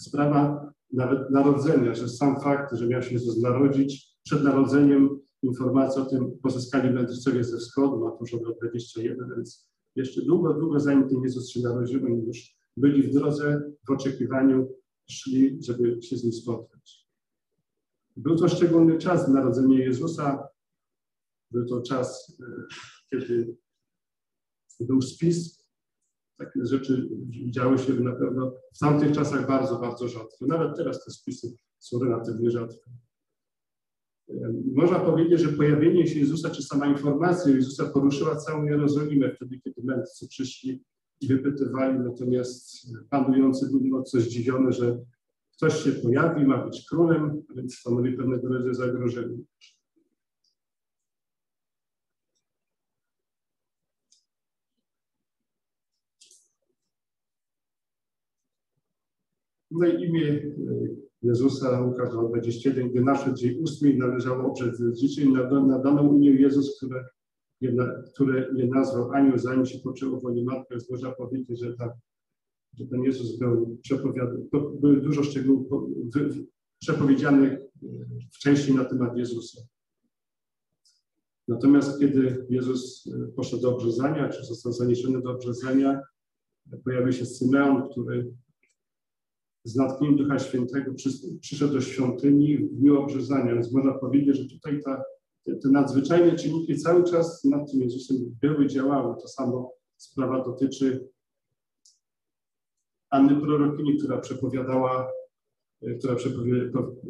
Sprawa 0.00 0.72
nawet 0.92 1.30
narodzenia, 1.30 1.94
że 1.94 2.08
sam 2.08 2.40
fakt, 2.40 2.76
że 2.76 2.86
miał 2.86 3.02
się 3.02 3.12
Jezus 3.12 3.42
narodzić, 3.42 4.16
przed 4.22 4.44
narodzeniem 4.44 5.20
informacja 5.42 6.02
o 6.02 6.06
tym 6.06 6.38
pozyskali 6.42 6.90
mędrcowie 6.90 7.44
ze 7.44 7.58
wschodu, 7.58 8.04
Mateusza 8.04 8.36
21, 8.36 9.30
więc 9.36 9.68
jeszcze 9.96 10.22
długo, 10.22 10.54
długo 10.54 10.80
zanim 10.80 11.08
ten 11.08 11.22
Jezus 11.22 11.50
się 11.50 11.60
narodził, 11.60 12.06
oni 12.06 12.26
już 12.26 12.56
byli 12.76 13.02
w 13.02 13.12
drodze, 13.12 13.62
w 13.88 13.90
oczekiwaniu, 13.90 14.68
szli, 15.10 15.58
żeby 15.62 16.02
się 16.02 16.16
z 16.16 16.24
nim 16.24 16.32
spotkać. 16.32 17.06
Był 18.16 18.36
to 18.36 18.48
szczególny 18.48 18.98
czas 18.98 19.28
narodzenia 19.28 19.78
Jezusa, 19.78 20.48
był 21.50 21.66
to 21.66 21.82
czas, 21.82 22.38
e, 22.40 22.66
kiedy 23.10 23.56
był 24.80 25.02
spis. 25.02 25.66
Takie 26.38 26.66
rzeczy 26.66 27.08
działy 27.50 27.78
się 27.78 27.92
na 27.92 28.12
pewno 28.12 28.54
w 28.74 28.78
tamtych 28.78 29.12
czasach 29.12 29.46
bardzo, 29.46 29.78
bardzo 29.78 30.08
rzadko. 30.08 30.46
Nawet 30.46 30.76
teraz 30.76 31.04
te 31.04 31.10
spisy 31.10 31.56
są 31.78 31.98
relatywnie 31.98 32.50
rzadkie. 32.50 32.90
Można 34.74 35.00
powiedzieć, 35.00 35.40
że 35.40 35.52
pojawienie 35.52 36.06
się 36.06 36.18
Jezusa, 36.18 36.50
czy 36.50 36.62
sama 36.62 36.86
informacja 36.86 37.52
Jezusa 37.52 37.86
poruszyła 37.86 38.36
całą 38.36 38.64
Jerozolimę 38.64 39.34
wtedy, 39.34 39.60
kiedy 39.60 39.82
mędrcy 39.84 40.28
przyszli 40.28 40.82
i 41.20 41.26
wypytywali, 41.26 41.98
natomiast 41.98 42.86
panujący 43.10 43.70
był 43.70 43.80
mocno 43.80 44.20
zdziwiony, 44.20 44.72
że 44.72 44.98
ktoś 45.56 45.84
się 45.84 45.92
pojawi, 45.92 46.46
ma 46.46 46.64
być 46.64 46.86
królem, 46.88 47.42
więc 47.56 47.78
stanowi 47.78 48.12
pewnego 48.12 48.48
rodzaju 48.48 48.74
zagrożenie. 48.74 49.38
No 59.70 59.86
i 59.86 60.02
imię 60.02 60.28
e, 60.28 61.05
Jezusa, 61.22 61.82
Łukasz 61.82 62.08
21, 62.28 62.90
gdy 62.90 63.00
naszedł 63.00 63.36
dzień 63.36 63.58
ósmy 63.62 63.96
należało 63.96 64.50
oprzeć 64.50 64.74
życie 65.00 65.22
i 65.22 65.32
nadano 65.66 66.12
imię 66.12 66.30
Jezus, 66.30 66.76
które 66.76 67.04
je, 67.60 67.72
które 68.14 68.48
je 68.56 68.66
nazwał 68.66 69.12
anioł, 69.12 69.38
zanim 69.38 69.66
się 69.66 69.78
poczęło 69.78 70.20
woli 70.20 70.44
matkę, 70.44 70.76
można 70.90 71.10
powiedzieć, 71.10 71.60
że, 71.60 71.74
ta, 71.74 71.92
że 72.78 72.86
ten 72.86 73.02
Jezus 73.02 73.38
był 73.38 73.78
przepowiadany, 73.82 74.46
były 74.80 75.00
dużo 75.00 75.22
szczegółów 75.22 75.66
przepowiedzianych 76.78 77.52
e, 77.52 77.86
wcześniej 78.32 78.76
na 78.76 78.84
temat 78.84 79.16
Jezusa. 79.16 79.60
Natomiast 81.48 81.98
kiedy 81.98 82.46
Jezus 82.50 83.06
e, 83.06 83.26
poszedł 83.32 83.62
do 83.62 83.74
obrzezania, 83.74 84.28
czy 84.28 84.44
został 84.44 84.72
zaniesiony 84.72 85.22
do 85.22 85.30
obrzezania, 85.30 86.00
pojawił 86.84 87.12
się 87.12 87.26
Symeon, 87.26 87.88
który 87.90 88.34
z 89.66 89.76
natchnieniem 89.76 90.16
Ducha 90.16 90.38
Świętego 90.38 90.92
przyszedł 91.40 91.72
do 91.72 91.80
świątyni 91.80 92.58
w 92.58 92.74
dniu 92.74 93.00
obrzezania. 93.00 93.54
Więc 93.54 93.72
można 93.72 93.92
powiedzieć, 93.92 94.36
że 94.36 94.48
tutaj 94.48 94.82
ta, 94.84 95.02
te, 95.44 95.56
te 95.56 95.68
nadzwyczajne 95.68 96.36
czynniki 96.36 96.76
cały 96.76 97.04
czas 97.04 97.44
nad 97.44 97.70
tym 97.70 97.80
Jezusem 97.80 98.16
były, 98.42 98.66
działały. 98.66 99.14
To 99.22 99.28
samo 99.28 99.72
sprawa 99.96 100.44
dotyczy 100.44 101.08
Anny 103.10 103.40
Prorokini, 103.40 103.98
która 103.98 104.18
przepowiadała, 104.18 105.10
która 105.98 106.16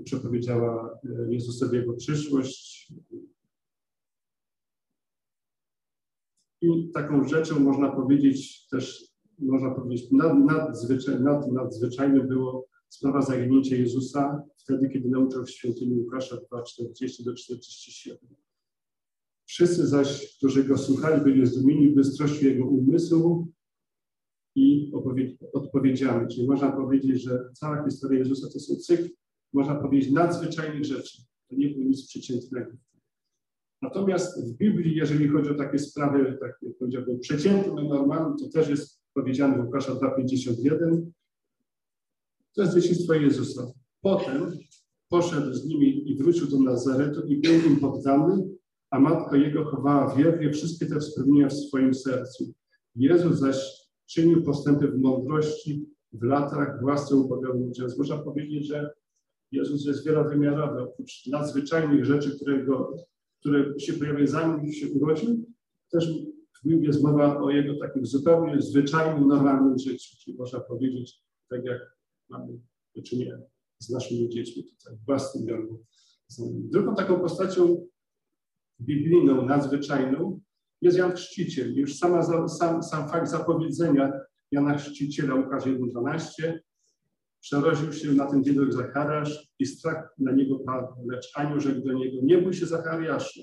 przepowiedziała 0.05 0.99
e, 1.05 1.33
Jezusowi 1.35 1.77
jego 1.77 1.93
przyszłość. 1.93 2.93
I 6.61 6.91
taką 6.95 7.29
rzeczą 7.29 7.61
można 7.61 7.93
powiedzieć 7.93 8.69
też 8.69 9.15
można 9.38 9.71
powiedzieć, 9.71 10.11
nad, 10.12 10.38
nadzwyczaj, 10.38 11.21
nad, 11.21 11.52
nadzwyczajne 11.52 12.25
było 12.25 12.66
sprawa 12.88 13.23
zaginięcia 13.23 13.76
Jezusa 13.76 14.43
wtedy, 14.57 14.88
kiedy 14.88 15.09
nauczał 15.09 15.45
w 15.45 15.50
świątyni 15.50 15.95
Łukasza 15.95 16.37
2,40 16.37 17.25
do 17.25 17.35
47. 17.35 18.19
Wszyscy 19.45 19.87
zaś, 19.87 20.37
którzy 20.37 20.64
go 20.64 20.78
słuchali, 20.78 21.25
byli 21.25 21.47
zdumieni 21.47 21.88
bystrością 21.88 22.47
jego 22.47 22.66
umysłu 22.66 23.49
i 24.55 24.93
odpowiedziami. 25.52 26.28
Czyli 26.28 26.47
można 26.47 26.73
powiedzieć, 26.73 27.23
że 27.23 27.49
cała 27.52 27.85
historia 27.85 28.19
Jezusa 28.19 28.49
to 28.52 28.61
są 28.61 28.76
cykl, 28.76 29.09
można 29.52 29.75
powiedzieć, 29.75 30.12
nadzwyczajnych 30.12 30.85
rzeczy. 30.85 31.23
To 31.49 31.57
nie 31.57 31.69
było 31.69 31.85
nic 31.85 32.09
przeciętnego. 32.09 32.73
Natomiast 33.83 34.49
w 34.49 34.57
Biblii, 34.57 34.97
jeżeli 34.97 35.28
chodzi 35.28 35.50
o 35.50 35.55
takie 35.55 35.78
sprawy, 35.78 36.38
takie 36.40 36.73
powiedziałbym 36.78 37.21
przeciętne, 37.21 37.83
normalne, 37.85 38.37
to 38.38 38.49
też 38.49 38.69
jest 38.69 38.96
powiedziane 39.16 39.62
w 39.62 39.64
Łukasza 39.64 39.92
2,51. 39.92 41.11
To 42.54 42.62
jest 42.62 42.75
dzieciństwo 42.75 43.14
Jezusa. 43.14 43.73
Potem 44.00 44.52
poszedł 45.08 45.54
z 45.54 45.66
nimi 45.66 46.11
i 46.11 46.16
wrócił 46.16 46.46
do 46.46 46.61
Nazaretu 46.61 47.26
i 47.26 47.37
był 47.37 47.54
im 47.54 47.80
poddany, 47.80 48.49
a 48.90 49.00
matka 49.00 49.37
jego 49.37 49.64
chowała 49.64 50.16
wiernie 50.16 50.52
wszystkie 50.52 50.87
te 50.87 51.00
wspomnienia 51.00 51.49
w 51.49 51.52
swoim 51.52 51.94
sercu. 51.94 52.52
Jezus 52.96 53.38
zaś 53.38 53.56
czynił 54.06 54.42
postępy 54.42 54.88
w 54.88 54.99
mądrości, 54.99 55.87
w 56.12 56.23
latach, 56.23 56.80
w 56.80 56.85
łasce 56.85 57.28
Więc 57.78 57.99
można 57.99 58.18
powiedzieć, 58.18 58.66
że 58.66 58.90
Jezus 59.52 59.87
jest 59.87 60.06
wielowymiarowy. 60.06 60.82
Oprócz 60.82 61.26
nadzwyczajnych 61.26 62.04
rzeczy, 62.04 62.37
które, 62.37 62.64
go, 62.64 62.94
które 63.40 63.80
się 63.80 63.92
pojawiły 63.92 64.26
zanim 64.26 64.73
się 64.73 64.88
urodził, 64.88 65.46
też 65.90 66.08
w 66.65 66.69
Biblii 66.69 66.87
jest 66.87 67.03
mowa 67.03 67.39
o 67.39 67.51
jego 67.51 67.79
takim 67.79 68.07
zupełnie 68.07 68.63
zwyczajnym, 68.63 69.29
normalnym 69.29 69.79
życiu, 69.79 70.17
czyli 70.21 70.37
można 70.37 70.61
powiedzieć, 70.61 71.21
tak 71.51 71.65
jak 71.65 71.79
mamy 72.29 72.59
do 72.97 73.03
czynienia 73.03 73.39
z 73.79 73.91
naszymi 73.91 74.29
dziećmi 74.29 74.65
tutaj, 74.65 74.97
w 74.97 75.07
własnym 75.07 75.47
domu. 75.47 75.85
Drugą 76.41 76.95
taką 76.95 77.21
postacią 77.21 77.87
biblijną, 78.81 79.47
nadzwyczajną 79.47 80.41
jest 80.81 80.99
Jan 80.99 81.13
Chrzciciel. 81.13 81.75
Już 81.75 81.99
sama, 81.99 82.49
sam, 82.49 82.83
sam 82.83 83.09
fakt 83.09 83.31
zapowiedzenia 83.31 84.13
Jana 84.51 84.79
Chrzciciela, 84.79 85.35
Łukasz 85.35 85.65
1,12, 85.65 86.59
przeroził 87.41 87.93
się 87.93 88.13
na 88.13 88.27
ten 88.27 88.45
dzień 88.45 88.73
Zachariasz 88.73 89.53
i 89.59 89.67
strach 89.67 90.15
na 90.19 90.33
niego 90.33 90.59
padł, 90.59 91.09
lecz 91.11 91.33
anioł 91.35 91.61
rzekł 91.61 91.81
do 91.81 91.93
niego, 91.93 92.17
nie 92.23 92.39
bój 92.39 92.55
się 92.55 92.67
Zachariaszu, 92.67 93.41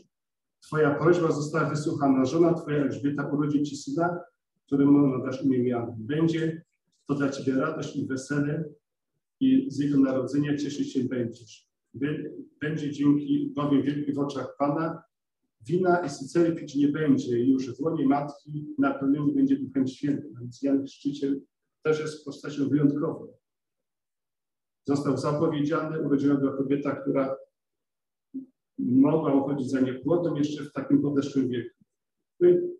Twoja 0.63 0.95
prośba 0.95 1.31
została 1.31 1.69
wysłuchana. 1.69 2.25
Żona 2.25 2.53
Twoja 2.53 2.77
Elżbieta 2.77 3.27
urodzi 3.27 3.63
Ci 3.63 3.77
syna, 3.77 4.19
któremu 4.65 5.07
nadasz 5.07 5.43
imię 5.43 5.69
Jan. 5.69 5.95
Będzie 5.97 6.61
to 7.07 7.15
dla 7.15 7.29
Ciebie 7.29 7.59
radość 7.59 7.95
i 7.95 8.07
wesele 8.07 8.69
i 9.39 9.67
z 9.71 9.79
jego 9.79 9.99
narodzenia 9.99 10.57
cieszyć 10.57 10.93
się 10.93 11.03
będziesz. 11.03 11.69
Będzie 12.61 12.91
dzięki 12.91 13.53
bowiem 13.55 13.81
wielki 13.81 14.13
w 14.13 14.19
oczach 14.19 14.55
Pana. 14.57 15.03
Wina 15.67 16.05
i 16.05 16.09
sycery 16.09 16.55
pić 16.55 16.75
nie 16.75 16.87
będzie. 16.87 17.39
Już 17.39 17.77
w 17.77 17.81
łonie 17.81 18.07
matki 18.07 18.75
napełniony 18.77 19.33
będzie 19.33 19.55
Duchem 19.55 19.87
Świętym. 19.87 20.33
Więc 20.39 20.61
Jan 20.61 20.85
Chrzciciel 20.85 21.41
też 21.81 21.99
jest 21.99 22.25
postacią 22.25 22.69
wyjątkową. 22.69 23.27
Został 24.87 25.17
zapowiedziany, 25.17 26.01
urodziła 26.01 26.35
go 26.35 26.57
kobieta, 26.57 26.95
która 26.95 27.35
mogła 28.79 29.33
uchodzić 29.33 29.69
za 29.69 29.79
niepłodną 29.79 30.35
jeszcze 30.35 30.63
w 30.63 30.73
takim 30.73 31.01
podeszłym 31.01 31.49
wieku. 31.49 31.75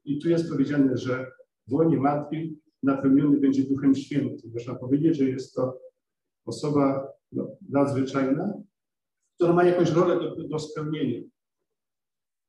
I 0.06 0.20
tu 0.20 0.30
jest 0.30 0.50
powiedziane, 0.50 0.98
że 0.98 1.32
w 1.68 1.74
łonie 1.74 1.98
matki 1.98 2.60
napełniony 2.84 3.38
będzie 3.38 3.64
Duchem 3.64 3.96
Świętym. 3.96 4.52
Można 4.54 4.76
powiedzieć, 4.76 5.18
że 5.18 5.24
jest 5.24 5.54
to 5.54 5.80
osoba 6.46 7.08
no, 7.32 7.58
nadzwyczajna, 7.70 8.54
która 9.36 9.54
ma 9.54 9.64
jakąś 9.64 9.92
rolę 9.92 10.20
do, 10.20 10.48
do 10.48 10.60
spełnienia. 10.60 11.22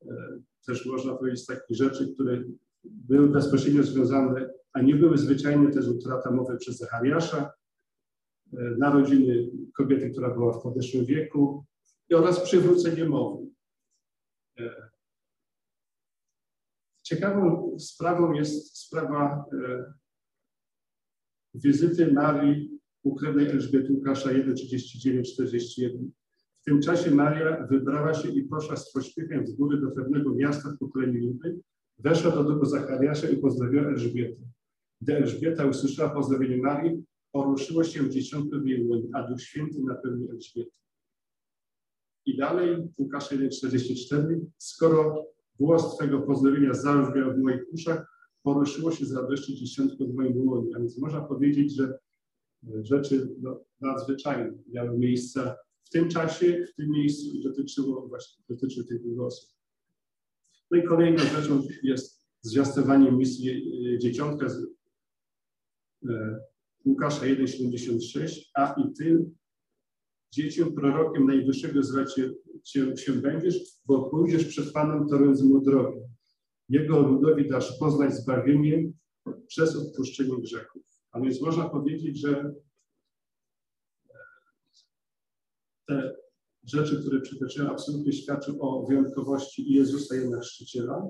E, 0.01 0.39
też 0.65 0.85
można 0.85 1.15
powiedzieć 1.15 1.43
z 1.43 1.45
takich 1.45 1.77
rzeczy, 1.77 2.13
które 2.13 2.43
były 2.83 3.29
bezpośrednio 3.29 3.83
związane, 3.83 4.49
a 4.73 4.81
nie 4.81 4.95
były 4.95 5.17
zwyczajne, 5.17 5.71
też 5.71 5.87
utrata 5.87 6.31
mowy 6.31 6.57
przez 6.57 6.77
Zachariasza, 6.77 7.51
e, 8.53 8.57
narodziny 8.77 9.49
kobiety, 9.77 10.09
która 10.09 10.33
była 10.33 10.59
w 10.59 10.61
podeszłym 10.61 11.05
wieku, 11.05 11.65
oraz 12.13 12.39
przywrócenie 12.39 13.05
mowy. 13.05 13.45
E, 14.59 14.89
ciekawą 17.03 17.75
sprawą 17.79 18.33
jest 18.33 18.77
sprawa 18.77 19.45
e, 19.53 19.93
wizyty 21.53 22.13
Marii 22.13 22.79
u 23.03 23.15
krewnej 23.15 23.49
Elżbiety 23.49 23.93
Łukasza 23.93 24.29
1.39.41. 24.29 26.09
W 26.61 26.63
tym 26.65 26.81
czasie 26.81 27.11
Maria 27.11 27.67
wybrała 27.67 28.13
się 28.13 28.29
i 28.29 28.43
poszła 28.43 28.75
z 28.75 28.91
pośpiechem 28.91 29.47
z 29.47 29.55
góry 29.55 29.81
do 29.81 29.91
pewnego 29.91 30.35
miasta 30.35 30.69
w 30.69 30.77
pokoleniu 30.77 31.19
Judy, 31.19 31.59
weszła 31.97 32.31
do 32.31 32.43
domu 32.43 32.65
Zachariasza 32.65 33.29
i 33.29 33.37
pozdrowiła 33.37 33.83
Elżbietę. 33.83 34.41
Gdy 35.01 35.17
Elżbieta 35.17 35.65
usłyszała 35.65 36.09
pozdrowienie 36.09 36.57
Marii, 36.57 37.03
poruszyło 37.31 37.83
się 37.83 38.03
w 38.03 38.09
dziesiątym 38.09 38.67
jej 38.67 38.87
a 39.13 39.23
Duch 39.23 39.41
Święty 39.41 39.83
napełnił 39.83 40.31
Elżbietę. 40.31 40.77
I 42.25 42.37
dalej, 42.37 42.87
Łukasz 42.97 43.31
1,44, 43.31 44.39
skoro 44.57 45.25
głos 45.59 45.95
Twego 45.95 46.21
pozdrowienia 46.21 46.73
zabrzmiał 46.73 47.33
w 47.33 47.37
moich 47.37 47.73
uszach, 47.73 48.07
poruszyło 48.43 48.91
się 48.91 49.05
z 49.05 49.13
radości 49.13 49.55
dziesiątko 49.55 50.05
w 50.05 50.13
moim 50.13 50.47
łonie. 50.47 50.75
A 50.75 50.79
więc 50.79 50.97
można 50.97 51.21
powiedzieć, 51.21 51.75
że 51.75 51.99
rzeczy 52.81 53.35
no, 53.41 53.59
nadzwyczajne 53.81 54.53
miały 54.67 54.97
miejsce 54.97 55.55
w 55.83 55.89
tym 55.89 56.09
czasie, 56.09 56.65
w 56.73 56.75
tym 56.75 56.89
miejscu 56.89 57.37
i 57.37 57.43
dotyczyło 57.43 58.07
właśnie, 58.07 58.43
dotyczy 58.49 58.85
tych 58.85 59.01
głosów. 59.01 59.55
No 60.71 60.77
i 60.77 60.83
kolejną 60.83 61.17
rzeczą 61.17 61.61
jest 61.83 62.27
zwiastowanie 62.41 63.11
misji 63.11 63.49
e, 63.93 63.99
dzieciątka 63.99 64.49
z 64.49 64.67
e, 66.09 66.39
Łukasza 66.85 67.25
1,76, 67.25 68.41
a 68.55 68.75
i 68.77 68.93
ty, 68.93 69.25
dziecię 70.35 70.65
prorokiem 70.65 71.25
najwyższego 71.25 71.83
zracie 71.83 72.31
się, 72.63 72.97
się 72.97 73.13
będziesz, 73.13 73.55
bo 73.85 74.09
pójdziesz 74.09 74.45
przed 74.45 74.73
Panem 74.73 75.07
torując 75.07 75.43
mu 75.43 75.61
drogę. 75.61 76.09
Jego 76.69 76.99
ludowi 76.99 77.49
dasz 77.49 77.79
poznać 77.79 78.13
zbawienie 78.13 78.91
przez 79.47 79.75
odpuszczenie 79.75 80.41
grzechów. 80.41 80.83
A 81.11 81.19
więc 81.19 81.41
można 81.41 81.69
powiedzieć, 81.69 82.19
że 82.19 82.53
te 85.87 86.15
rzeczy, 86.63 87.01
które 87.01 87.21
przytoczyłem, 87.21 87.71
absolutnie 87.71 88.13
świadczą 88.13 88.59
o 88.59 88.85
wyjątkowości 88.85 89.73
Jezusa 89.73 90.15
jednak 90.15 90.41
chrzciciela. 90.41 91.07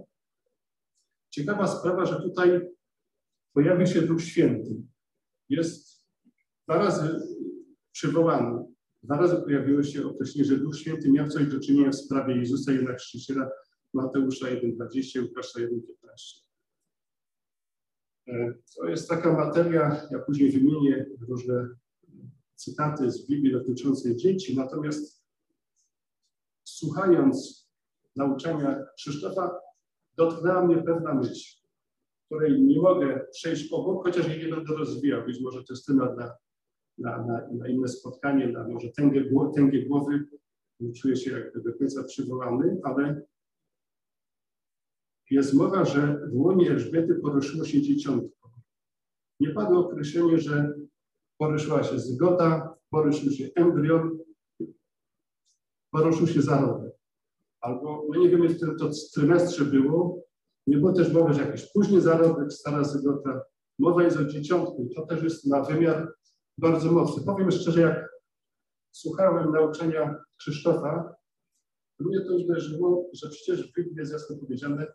Ciekawa 1.30 1.68
sprawa, 1.68 2.06
że 2.06 2.22
tutaj 2.22 2.62
pojawił 3.54 3.88
się 3.88 4.02
Duch 4.02 4.22
Święty. 4.22 4.82
Jest 5.50 6.06
dwa 6.68 6.78
razy 6.78 7.20
przywołany. 7.92 8.75
Dwa 9.06 9.18
razy 9.18 9.42
pojawiło 9.42 9.84
się 9.84 10.08
określenie, 10.08 10.50
że 10.50 10.58
Duch 10.58 10.78
Święty 10.78 11.12
miał 11.12 11.30
coś 11.30 11.48
do 11.48 11.60
czynienia 11.60 11.90
w 11.90 11.96
sprawie 11.96 12.38
Jezusa 12.38 12.72
jednak 12.72 12.98
chrzciciela 12.98 13.50
Mateusza 13.94 14.46
1,20 14.46 15.22
Łukasza 15.22 15.60
1,15. 15.60 15.70
E, 18.28 18.54
to 18.76 18.88
jest 18.88 19.10
taka 19.10 19.34
materia, 19.34 20.08
ja 20.12 20.20
później 20.20 20.52
wymienię 20.52 21.06
różne 21.30 21.70
cytaty 22.56 23.12
z 23.12 23.28
Biblii 23.28 23.54
dotyczące 23.54 24.16
dzieci, 24.16 24.56
natomiast 24.56 25.24
słuchając 26.64 27.70
nauczania 28.16 28.86
Krzysztofa, 28.98 29.60
dotknęła 30.18 30.66
mnie 30.66 30.84
pewna 30.84 31.14
myśl, 31.14 31.58
której 32.26 32.62
nie 32.62 32.82
mogę 32.82 33.26
przejść 33.32 33.74
obok, 33.74 34.04
chociaż 34.04 34.28
jej 34.28 34.50
będę 34.50 34.74
rozwijał. 34.74 35.26
Być 35.26 35.42
może 35.42 35.64
to 35.64 35.74
jest 35.74 35.86
temat 35.86 36.18
na, 36.18 36.36
na, 36.98 37.26
na, 37.26 37.48
na 37.52 37.68
inne 37.68 37.88
spotkanie, 37.88 38.48
na 38.48 38.68
może 38.68 38.90
tęgie, 38.90 39.30
tęgie 39.56 39.86
głowy. 39.86 40.26
Czuję 40.96 41.16
się 41.16 41.32
jakby 41.32 41.62
do 41.62 41.74
końca 41.74 42.04
przywołany, 42.04 42.80
ale 42.84 43.22
jest 45.32 45.54
mowa, 45.54 45.86
że 45.86 46.28
w 46.32 46.36
łonie 46.36 46.72
Elżbiety 46.72 47.16
poruszyło 47.16 47.66
się 47.66 47.82
dzieciątko. 47.82 48.52
Nie 49.40 49.50
padło 49.50 49.80
określenie, 49.80 50.38
że 50.38 50.74
poruszyła 51.38 51.84
się 51.84 52.00
zygoda, 52.00 52.78
poruszył 52.90 53.32
się 53.32 53.50
embrion, 53.56 54.20
poruszył 55.92 56.28
się 56.28 56.42
zarodek. 56.42 56.94
Albo, 57.62 58.06
no 58.10 58.20
nie 58.20 58.30
wiem, 58.30 58.44
jak 58.44 58.58
to, 58.58 58.76
to 58.76 58.92
trymestrze 59.14 59.66
było, 59.66 60.24
nie 60.68 60.78
było 60.78 60.94
też 60.94 61.14
mowy, 61.14 61.34
że 61.34 61.42
jakiś 61.42 61.72
późny 61.74 62.02
zarodek, 62.02 62.54
stara 62.54 62.84
zygota. 62.84 63.42
Mowa 63.80 64.04
jest 64.04 64.18
o 64.18 64.26
dzieciątku 64.26 64.88
i 64.92 64.96
to 64.96 65.06
też 65.06 65.24
jest 65.24 65.46
na 65.46 65.64
wymiar 65.64 66.14
bardzo 66.58 66.92
mocny. 66.92 67.24
Powiem 67.24 67.52
szczerze, 67.52 67.82
jak 67.82 68.10
słuchałem 68.92 69.52
nauczania 69.52 70.16
Krzysztofa, 70.38 71.16
mnie 72.00 72.22
to 72.22 72.36
uderzyło, 72.36 73.10
że 73.14 73.30
przecież 73.30 73.72
w 73.72 73.76
Biblii 73.76 73.98
jest 73.98 74.12
jasno 74.12 74.38
powiedziane, 74.38 74.88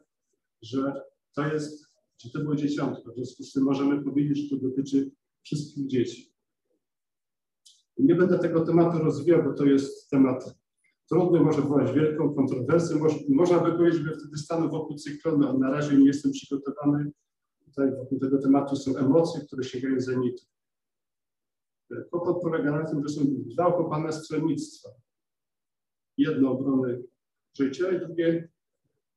że 0.62 1.02
to 1.34 1.46
jest, 1.46 1.86
że 2.18 2.30
to 2.30 2.38
było 2.38 2.56
dzieciątko. 2.56 3.12
W 3.12 3.14
związku 3.14 3.42
z 3.42 3.52
tym 3.52 3.62
możemy 3.62 4.04
powiedzieć, 4.04 4.38
że 4.38 4.56
to 4.56 4.68
dotyczy 4.68 5.10
wszystkich 5.42 5.86
dzieci. 5.86 6.34
Nie 7.98 8.14
będę 8.14 8.38
tego 8.38 8.66
tematu 8.66 8.98
rozwijał, 8.98 9.42
bo 9.44 9.54
to 9.54 9.64
jest 9.64 10.10
temat 10.10 10.54
trudny, 11.10 11.40
może 11.40 11.62
wywołać 11.62 11.92
wielką 11.92 12.34
kontrowersję. 12.34 12.96
Moż, 12.96 13.14
można 13.28 13.58
by 13.58 13.72
powiedzieć, 13.72 14.02
że 14.02 14.12
wtedy 14.12 14.36
stanę 14.36 14.68
wokół 14.68 14.96
cyklonu, 14.96 15.48
a 15.48 15.52
na 15.52 15.70
razie 15.70 15.98
nie 15.98 16.06
jestem 16.06 16.32
przygotowany. 16.32 17.12
Tutaj 17.64 17.90
wokół 17.96 18.18
tego 18.18 18.38
tematu 18.38 18.76
są 18.76 18.96
emocje, 18.96 19.40
które 19.46 19.64
sięgają 19.64 20.00
zenitu. 20.00 20.44
Kłopot 22.10 22.42
polega 22.42 22.70
na 22.70 22.84
tym, 22.84 23.02
że 23.08 23.14
są 23.14 23.20
dwa 23.26 23.66
okopane 23.66 24.12
stronnictwa. 24.12 24.88
Jedno 26.16 26.50
obrony 26.50 27.02
życia 27.58 27.92
i 27.92 27.98
drugie 27.98 28.48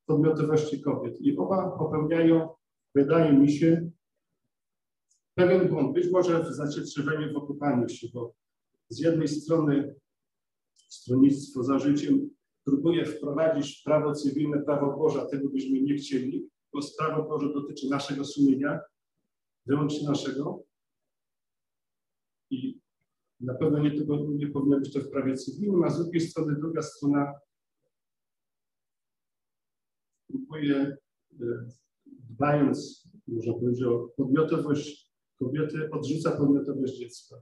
podmiotowości 0.06 0.82
kobiet. 0.82 1.22
I 1.22 1.38
oba 1.38 1.78
popełniają, 1.78 2.50
wydaje 2.96 3.34
mi 3.34 3.52
się, 3.52 3.90
pewien 5.36 5.68
błąd. 5.68 5.94
Być 5.94 6.12
może 6.12 6.44
w 6.44 6.54
zacietrzewieniu 6.54 7.34
w 7.34 7.38
okupaniu 7.38 7.90
się, 7.90 8.08
bo 8.14 8.34
z 8.90 9.00
jednej 9.00 9.28
strony 9.28 9.96
stronnictwo 10.90 11.64
za 11.64 11.80
życiem 11.80 12.30
próbuje 12.66 13.06
wprowadzić 13.06 13.82
prawo 13.86 14.14
cywilne, 14.14 14.62
prawo 14.62 14.98
Boże, 14.98 15.26
tego 15.32 15.50
byśmy 15.50 15.82
nie 15.82 15.96
chcieli, 15.96 16.50
bo 16.74 16.80
prawo 17.00 17.24
Boże 17.24 17.54
dotyczy 17.54 17.90
naszego 17.90 18.26
sumienia, 18.26 18.80
wyłącznie 19.66 20.08
naszego. 20.08 20.64
I 22.54 22.80
na 23.40 23.54
pewno 23.54 23.80
nie, 23.80 23.92
nie 24.28 24.48
powinno 24.48 24.80
być 24.80 24.94
to 24.94 25.00
w 25.00 25.10
prawie 25.10 25.38
cywilnym, 25.38 25.84
a 25.84 25.90
z 25.90 26.04
drugiej 26.04 26.22
strony 26.22 26.56
druga 26.56 26.82
strona 26.82 27.34
próbuje, 30.28 30.98
e, 31.42 31.68
dbając, 32.06 33.08
można 33.28 33.54
powiedzieć, 33.54 33.84
o 33.84 34.10
podmiotowość 34.18 35.14
kobiety, 35.40 35.90
odrzuca 35.92 36.32
podmiotowość 36.32 36.98
dziecka. 36.98 37.36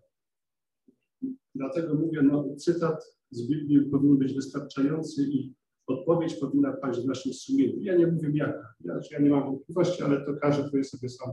Dlatego 1.56 1.96
mówię, 1.96 2.22
no, 2.22 2.56
cytat 2.56 3.04
z 3.32 3.48
Biblii 3.48 3.90
powinien 3.90 4.18
być 4.18 4.34
wystarczający 4.34 5.24
i 5.24 5.54
odpowiedź 5.88 6.36
powinna 6.36 6.74
paść 6.74 7.00
w 7.00 7.06
naszym 7.06 7.34
sumieniu. 7.34 7.82
Ja 7.82 7.98
nie 7.98 8.08
mówię 8.08 8.32
jaka, 8.34 8.74
ja, 8.80 9.00
ja 9.12 9.20
nie 9.20 9.30
mam 9.30 9.44
wątpliwości, 9.44 10.04
ale 10.04 10.26
to 10.26 10.34
każdy 10.34 10.64
powinien 10.64 10.84
sobie 10.84 11.10
sam 11.10 11.30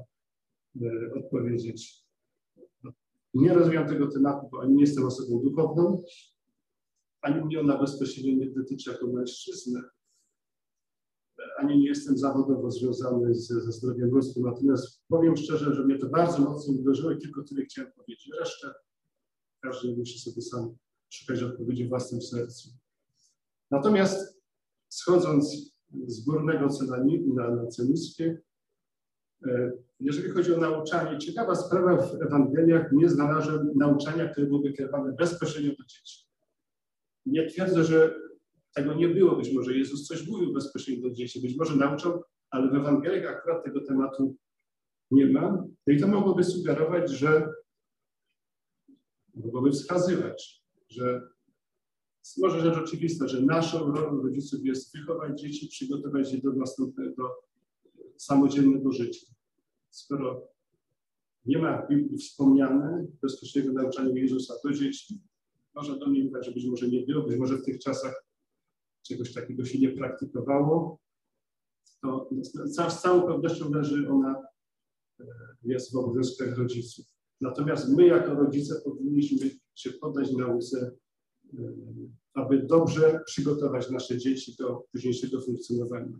e, 0.82 1.14
odpowiedzieć. 1.14 2.07
Nie 3.38 3.54
rozwijam 3.54 3.88
tego 3.88 4.06
tematu, 4.06 4.48
bo 4.52 4.62
ani 4.62 4.74
nie 4.74 4.80
jestem 4.80 5.04
osobą 5.04 5.40
duchowną, 5.42 6.02
ani 7.20 7.44
mnie 7.44 7.60
ona 7.60 7.78
bezpośrednio 7.78 8.34
nie 8.34 8.50
dotyczy 8.50 8.90
jako 8.90 9.06
mężczyznę, 9.06 9.80
ani 11.58 11.78
nie 11.78 11.88
jestem 11.88 12.18
zawodowo 12.18 12.70
związany 12.70 13.34
z, 13.34 13.46
ze 13.46 13.72
zdrowiem 13.72 14.10
ludzkim. 14.10 14.42
Natomiast 14.42 15.02
powiem 15.08 15.36
szczerze, 15.36 15.74
że 15.74 15.84
mnie 15.84 15.98
to 15.98 16.08
bardzo 16.08 16.38
mocno 16.38 16.74
uderzyło 16.74 17.12
i 17.12 17.18
tylko 17.18 17.42
tyle 17.42 17.64
chciałem 17.64 17.92
powiedzieć. 17.92 18.30
Resztę 18.40 18.74
każdy 19.60 19.96
musi 19.96 20.18
sobie 20.18 20.42
sam 20.42 20.76
szukać 21.10 21.42
odpowiedzi 21.42 21.84
w 21.84 21.88
własnym 21.88 22.22
sercu. 22.22 22.68
Natomiast 23.70 24.40
schodząc 24.88 25.72
z 26.06 26.24
górnego 26.24 26.68
cena 26.68 26.96
na, 27.34 27.50
na 27.54 27.66
jeżeli 30.00 30.30
chodzi 30.30 30.54
o 30.54 30.60
nauczanie, 30.60 31.18
ciekawa 31.18 31.54
sprawa 31.54 31.96
w 31.96 32.22
Ewangeliach 32.22 32.92
nie 32.92 33.08
znalazłem 33.08 33.70
nauczania, 33.76 34.28
które 34.28 34.46
byłyby 34.46 34.72
kierowane 34.72 35.12
bezpośrednio 35.12 35.70
do 35.70 35.84
dzieci. 35.84 36.24
Nie 37.26 37.46
twierdzę, 37.46 37.84
że 37.84 38.14
tego 38.74 38.94
nie 38.94 39.08
było. 39.08 39.36
Być 39.36 39.52
może 39.52 39.76
Jezus 39.76 40.06
coś 40.06 40.26
mówił 40.26 40.52
bezpośrednio 40.52 41.08
do 41.08 41.14
dzieci, 41.14 41.40
być 41.40 41.56
może 41.56 41.76
nauczał, 41.76 42.22
ale 42.50 42.70
w 42.70 42.74
Ewangeliach 42.74 43.36
akurat 43.36 43.64
tego 43.64 43.80
tematu 43.80 44.36
nie 45.10 45.26
ma. 45.26 45.66
No 45.86 45.92
i 45.92 46.00
to 46.00 46.08
mogłoby 46.08 46.44
sugerować, 46.44 47.10
że 47.10 47.48
mogłoby 49.34 49.70
wskazywać, 49.70 50.64
że 50.88 51.28
może 52.38 52.60
rzecz 52.60 52.78
oczywista, 52.78 53.28
że 53.28 53.42
naszą 53.42 53.92
rolą 53.92 54.22
rodziców 54.22 54.60
jest 54.64 54.96
wychować 54.96 55.40
dzieci, 55.40 55.68
przygotować 55.68 56.32
je 56.32 56.40
do 56.40 56.52
następnego, 56.52 57.47
samodzielnego 58.18 58.92
życia. 58.92 59.26
Skoro 59.90 60.48
nie 61.46 61.58
ma 61.58 61.82
w 61.82 61.88
Biblii 61.88 62.18
wspomniane 62.18 63.06
bezpośredniego 63.22 63.82
nauczania 63.82 64.14
Jezusa 64.14 64.54
do 64.64 64.72
dzieci, 64.72 65.20
można 65.74 65.96
domniemywać, 65.96 66.46
że 66.46 66.52
być 66.52 66.66
może 66.66 66.88
nie 66.88 67.02
było, 67.02 67.22
być 67.22 67.38
może 67.38 67.56
w 67.56 67.64
tych 67.64 67.78
czasach 67.78 68.24
czegoś 69.02 69.32
takiego 69.32 69.64
się 69.64 69.78
nie 69.78 69.88
praktykowało. 69.88 70.98
to 72.02 72.28
z 72.90 73.00
całą 73.00 73.22
pewnością 73.22 73.70
leży 73.70 74.08
ona, 74.10 74.42
e, 75.20 75.24
jest 75.62 75.92
w 75.92 75.96
obowiązkach 75.96 76.58
rodziców. 76.58 77.06
Natomiast 77.40 77.88
my 77.88 78.06
jako 78.06 78.34
rodzice 78.34 78.80
powinniśmy 78.84 79.50
się 79.74 79.90
poddać 79.90 80.32
nauce, 80.32 80.96
e, 81.54 81.58
aby 82.34 82.62
dobrze 82.62 83.20
przygotować 83.26 83.90
nasze 83.90 84.18
dzieci 84.18 84.56
do 84.58 84.84
późniejszego 84.92 85.40
funkcjonowania. 85.40 86.18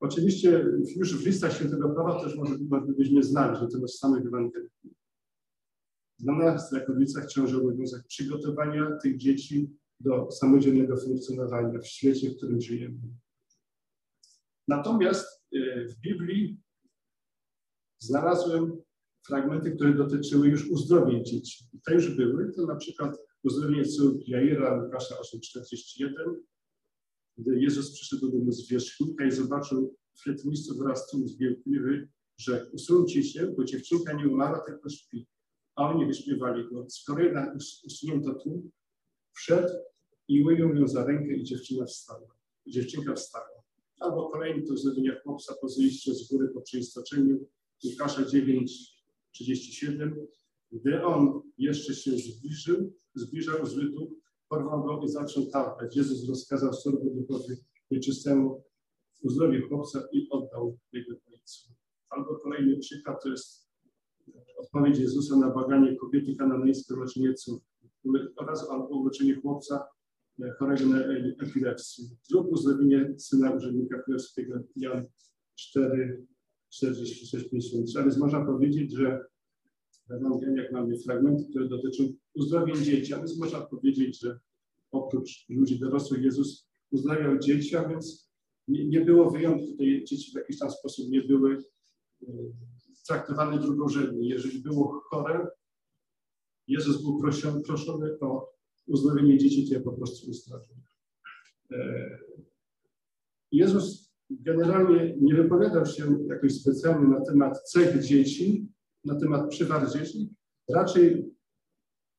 Oczywiście 0.00 0.64
już 0.96 1.22
w 1.22 1.26
listach 1.26 1.52
Świętego 1.52 1.90
Prawa 1.90 2.24
też 2.24 2.36
moglibyśmy 2.70 3.22
znaleźć, 3.22 3.62
natomiast 3.62 3.98
samych 3.98 4.26
Ewangelii. 4.26 4.70
Dla 6.18 6.34
nas, 6.34 6.72
jako 6.72 6.92
rodzicach, 6.92 7.26
ciąży 7.26 7.56
obowiązek 7.56 8.06
przygotowania 8.06 8.98
tych 9.02 9.16
dzieci 9.16 9.70
do 10.00 10.30
samodzielnego 10.30 10.96
funkcjonowania 10.96 11.78
w 11.78 11.86
świecie, 11.86 12.30
w 12.30 12.36
którym 12.36 12.60
żyjemy. 12.60 12.98
Natomiast 14.68 15.26
e, 15.54 15.84
w 15.84 16.00
Biblii 16.00 16.60
znalazłem 17.98 18.82
fragmenty, 19.26 19.70
które 19.70 19.94
dotyczyły 19.94 20.48
już 20.48 20.70
uzdrowień 20.70 21.24
dzieci. 21.24 21.64
I 21.72 21.80
te 21.80 21.94
już 21.94 22.16
były, 22.16 22.52
to 22.52 22.66
na 22.66 22.76
przykład 22.76 23.18
uzdrowienie 23.42 23.84
córki 23.84 24.30
Jaira, 24.30 24.82
Łukasza 24.82 25.14
8,41, 25.14 26.34
gdy 27.38 27.60
Jezus 27.60 27.92
przyszedł 27.92 28.26
do 28.26 28.38
domu 28.38 28.52
zwierzchnika 28.52 29.26
i 29.26 29.30
zobaczył 29.30 29.96
w 30.26 30.44
miejscu 30.44 30.78
wraz 30.78 31.10
tłum 31.10 31.28
zbiegły, 31.28 32.08
że 32.38 32.70
usuńcie 32.72 33.22
się, 33.22 33.54
bo 33.56 33.64
dziewczynka 33.64 34.12
nie 34.12 34.28
umarła, 34.28 34.60
tylko 34.66 34.88
śpi. 34.88 35.26
A 35.76 35.90
oni 35.90 36.06
wyśpiewali 36.06 36.68
go. 36.70 36.86
Skoro 36.90 37.24
jednak 37.24 37.56
usunięto 37.86 38.34
tłum, 38.34 38.70
wszedł 39.32 39.72
i 40.28 40.42
ujął 40.42 40.74
ją 40.74 40.88
za 40.88 41.04
rękę 41.04 41.36
i 41.36 41.44
dziewczyna 41.44 41.86
wstała. 41.86 42.36
Dziewczynka 42.66 43.14
wstała. 43.14 43.62
Albo 44.00 44.30
kolejny 44.30 44.62
to 44.62 44.72
uzdrowienie 44.72 45.20
chłopca 45.22 45.54
po 45.60 45.68
zejściu 45.68 46.14
z 46.14 46.28
góry 46.28 46.48
po 46.48 46.60
przeistoczeniu. 46.60 47.48
Łukasza 47.84 48.24
9, 48.24 48.72
37. 49.32 50.26
Gdy 50.72 51.04
on 51.04 51.42
jeszcze 51.58 51.94
się 51.94 52.10
zbliżył, 52.10 52.92
zbliżał 53.14 53.66
z 53.66 53.78
rytu, 53.78 54.18
porwał 54.48 54.84
go 54.84 55.00
i 55.04 55.08
zaczął 55.08 55.46
targać. 55.46 55.96
Jezus 55.96 56.28
rozkazał 56.28 56.72
sorbu 56.72 57.10
duchowi 57.14 57.54
nieczystemu, 57.90 58.64
uzdrowił 59.22 59.68
chłopca 59.68 60.02
i 60.12 60.28
oddał 60.30 60.78
jego 60.92 61.14
ojcu. 61.32 61.72
Albo 62.10 62.36
kolejny 62.36 62.78
przykład 62.78 63.22
to 63.22 63.28
jest 63.28 63.68
odpowiedź 64.58 64.98
Jezusa 64.98 65.36
na 65.36 65.50
baganie 65.50 65.96
kobiety 65.96 66.36
kananejskiej 66.36 66.96
lecznieców 66.96 67.62
oraz 68.36 68.70
albo 68.70 68.88
uleczenie 68.88 69.40
chłopca 69.40 69.88
e, 70.42 70.50
chorego 70.58 70.86
na 70.86 70.98
epilepsję. 71.42 72.04
Zrób 72.22 72.52
uzdrowienie 72.52 73.14
syna 73.18 73.50
urzędnika 73.50 74.02
królewskiego 74.02 74.60
Jan 74.76 75.06
4, 75.54 76.26
46, 76.68 77.50
53. 77.50 77.98
A 77.98 78.02
więc 78.02 78.18
można 78.18 78.44
powiedzieć, 78.44 78.92
że 78.92 79.24
w 80.08 80.12
Ewangeliach 80.12 80.72
mamy 80.72 80.98
fragmenty, 80.98 81.44
które 81.50 81.68
dotyczą 81.68 82.04
uzdrowień 82.38 82.84
dzieci, 82.84 83.14
a 83.14 83.18
więc 83.18 83.38
można 83.38 83.60
powiedzieć, 83.60 84.20
że 84.20 84.38
oprócz 84.90 85.46
ludzi 85.48 85.78
dorosłych 85.78 86.22
Jezus 86.22 86.68
uzdrawiał 86.90 87.38
dzieci, 87.38 87.76
a 87.76 87.88
więc 87.88 88.30
nie, 88.68 88.88
nie 88.88 89.00
było 89.00 89.30
wyjątku. 89.30 89.76
Te 89.78 89.84
dzieci 90.04 90.32
w 90.32 90.34
jakiś 90.34 90.58
tam 90.58 90.70
sposób 90.70 91.10
nie 91.10 91.22
były 91.22 91.64
e, 92.22 92.26
traktowane 93.06 93.58
drugorzędnie. 93.58 94.28
Jeżeli 94.28 94.58
było 94.58 95.00
chore, 95.00 95.48
Jezus 96.66 97.02
był 97.02 97.20
proszony, 97.20 97.62
proszony 97.62 98.18
o 98.20 98.48
uzdrowienie 98.86 99.38
dzieci, 99.38 99.68
to 99.68 99.74
je 99.74 99.80
po 99.80 99.92
prostu 99.92 100.30
uzdrowił. 100.30 100.76
E, 101.72 102.18
Jezus 103.52 104.14
generalnie 104.30 105.16
nie 105.20 105.34
wypowiadał 105.34 105.86
się 105.86 106.18
jakoś 106.28 106.54
specjalnie 106.54 107.08
na 107.08 107.20
temat 107.20 107.62
cech 107.62 108.04
dzieci, 108.04 108.68
na 109.04 109.14
temat 109.20 109.50
przywar 109.50 109.92
dzieci. 109.92 110.34
Raczej 110.70 111.37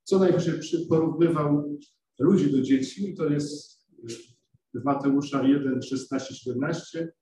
co 0.09 0.19
najwyżej 0.19 0.87
porównywał 0.89 1.77
ludzi 2.19 2.51
do 2.51 2.61
dzieci, 2.61 3.13
to 3.15 3.29
jest 3.29 3.79
w 4.73 4.83
Mateusza 4.83 5.43
1, 5.43 5.81
16, 5.81 6.35
17. 6.35 7.13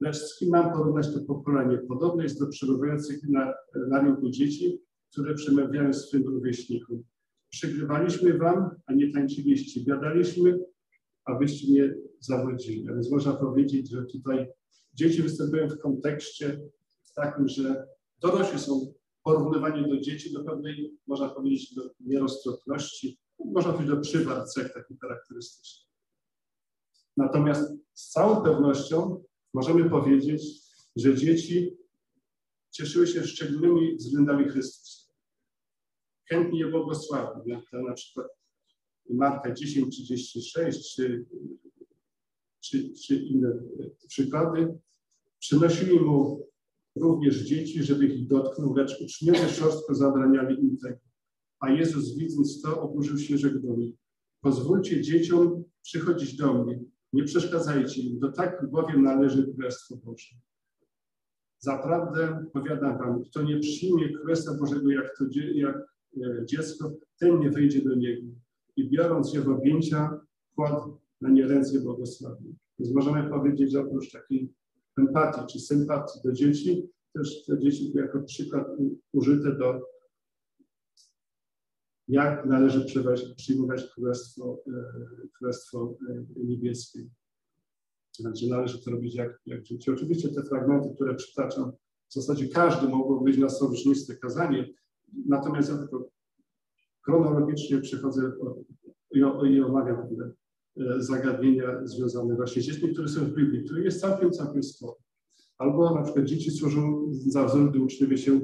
Lecz 0.00 0.16
z 0.16 0.38
kim 0.38 0.50
mam 0.50 0.72
porównać 0.72 1.14
to 1.14 1.20
pokolenie? 1.20 1.78
Podobne 1.88 2.22
jest 2.22 2.40
do 2.40 2.46
przebywających 2.46 3.28
na, 3.28 3.54
na 3.88 4.02
rynku 4.02 4.30
dzieci, 4.30 4.78
które 5.12 5.34
przemawiają 5.34 5.92
swym 5.92 6.26
rówieśnikom. 6.26 7.02
Przygrywaliśmy 7.50 8.38
wam, 8.38 8.70
a 8.86 8.94
nie 8.94 9.12
tańczyliście. 9.12 9.80
Biadaliśmy, 9.84 10.58
abyście 11.24 11.72
nie 11.72 11.94
zawodzili. 12.20 12.88
A 12.88 12.92
więc 12.92 13.10
można 13.10 13.32
powiedzieć, 13.32 13.90
że 13.90 14.04
tutaj 14.04 14.46
dzieci 14.94 15.22
występują 15.22 15.68
w 15.68 15.78
kontekście 15.78 16.60
takim, 17.14 17.48
że 17.48 17.86
dorośli 18.20 18.58
są 18.58 18.94
porównywani 19.24 19.88
do 19.88 20.00
dzieci, 20.00 20.32
do 20.32 20.44
pewnej, 20.44 20.98
można 21.06 21.28
powiedzieć, 21.28 21.74
do 21.74 21.90
nieroztropności, 22.00 23.18
można 23.38 23.72
powiedzieć 23.72 23.94
do 23.94 24.00
przywar 24.00 24.48
cech 24.48 24.72
takich 24.72 25.00
charakterystycznych. 25.00 25.88
Natomiast 27.16 27.72
z 27.94 28.10
całą 28.10 28.44
pewnością 28.44 29.24
możemy 29.54 29.90
powiedzieć, 29.90 30.42
że 30.96 31.14
dzieci 31.14 31.76
cieszyły 32.70 33.06
się 33.06 33.24
szczególnymi 33.24 33.96
względami 33.96 34.48
Chrystusa. 34.48 35.12
Chętnie 36.28 36.60
je 36.60 36.66
błogosławił, 36.66 37.60
to 37.70 37.82
na 37.82 37.92
przykład 37.92 38.26
Marka 39.10 39.54
10:36 39.54 40.94
czy, 40.94 41.26
czy, 42.60 42.92
czy 42.92 43.16
inne 43.16 43.48
przykłady. 44.08 44.78
Przynosili 45.38 46.00
mu 46.00 46.48
również 46.96 47.36
dzieci, 47.36 47.82
żeby 47.82 48.06
ich 48.06 48.26
dotknął, 48.26 48.74
lecz 48.74 49.00
uczniowie 49.00 49.48
szorstko 49.48 49.94
zabraniali 49.94 50.64
im 50.64 50.76
tego. 50.78 51.00
A 51.60 51.70
Jezus 51.70 52.16
widząc 52.18 52.62
to, 52.62 52.82
oburzył 52.82 53.18
się, 53.18 53.38
rzekł 53.38 53.58
pozwólcie 54.40 55.00
dzieciom 55.00 55.64
przychodzić 55.82 56.36
do 56.36 56.64
mnie, 56.64 56.80
nie 57.12 57.24
przeszkadzajcie 57.24 58.02
im, 58.02 58.18
do 58.18 58.32
tak 58.32 58.70
bowiem 58.70 59.02
należy 59.02 59.52
Królestwo 59.52 59.96
Boże. 59.96 60.36
Zaprawdę 61.58 62.44
powiadam 62.52 62.98
wam, 62.98 63.24
kto 63.24 63.42
nie 63.42 63.60
przyjmie 63.60 64.12
Królestwa 64.12 64.54
Bożego 64.54 64.90
jak, 64.90 65.18
to, 65.18 65.24
jak 65.54 65.76
e, 66.22 66.46
dziecko, 66.46 66.92
ten 67.18 67.40
nie 67.40 67.50
wejdzie 67.50 67.82
do 67.82 67.94
niego. 67.94 68.26
I 68.76 68.90
biorąc 68.90 69.34
je 69.34 69.40
w 69.40 69.48
objęcia, 69.48 70.20
kładł 70.54 70.98
na 71.20 71.30
nie 71.30 71.46
ręce 71.46 71.80
błogosławił. 71.80 72.54
Więc 72.78 72.94
możemy 72.94 73.30
powiedzieć, 73.30 73.72
że 73.72 73.80
oprócz 73.80 74.12
takiej 74.12 74.52
empatii 74.98 75.52
czy 75.52 75.60
sympatii 75.60 76.20
do 76.24 76.32
dzieci, 76.32 76.88
też 77.14 77.44
te 77.46 77.58
dzieci 77.58 77.92
jako 77.94 78.22
przykład 78.22 78.66
użyte 79.12 79.56
do 79.56 79.80
jak 82.08 82.46
należy 82.46 82.86
przyjmować 83.36 83.94
Królestwo, 83.94 84.62
e, 84.66 85.28
Królestwo 85.38 85.96
e, 86.10 86.24
Niebieskie. 86.36 87.08
Znaczy 88.12 88.48
należy 88.48 88.84
to 88.84 88.90
robić 88.90 89.14
jak, 89.14 89.40
jak 89.46 89.62
dzieci. 89.62 89.90
Oczywiście 89.90 90.28
te 90.28 90.42
fragmenty, 90.42 90.94
które 90.94 91.14
przytaczam, 91.14 91.72
w 92.10 92.14
zasadzie 92.14 92.48
każdy 92.48 92.88
mogło 92.88 93.20
być 93.20 93.38
na 93.38 93.48
sojusznictwe 93.48 94.16
kazanie, 94.16 94.68
natomiast 95.26 95.68
ja 95.68 95.78
tylko 95.78 96.08
chronologicznie 97.04 97.80
przychodzę 97.80 98.32
i, 99.10 99.18
i 99.50 99.60
omawiam 99.60 100.08
zagadnienia 100.98 101.86
związane 101.86 102.34
właśnie 102.36 102.62
z 102.62 102.64
dziećmi, 102.64 102.92
które 102.92 103.08
są 103.08 103.20
w 103.20 103.34
Biblii, 103.34 103.64
które 103.64 103.82
jest 103.82 104.00
całkiem, 104.00 104.30
całkiem 104.30 104.62
sporo. 104.62 104.96
Albo 105.58 105.94
na 105.94 106.02
przykład 106.02 106.24
dzieci 106.24 106.50
służą 106.50 107.10
za 107.12 107.44
wzór, 107.44 107.70
gdy 107.70 107.80
uczniowie 107.80 108.18
się 108.18 108.40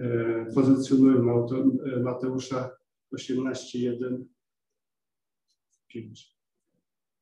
e, 0.00 0.46
pozycjonują 0.54 1.46
e, 1.48 2.00
Mateusza 2.00 2.70
18, 3.10 3.78
1, 3.78 4.24
5. 5.88 6.36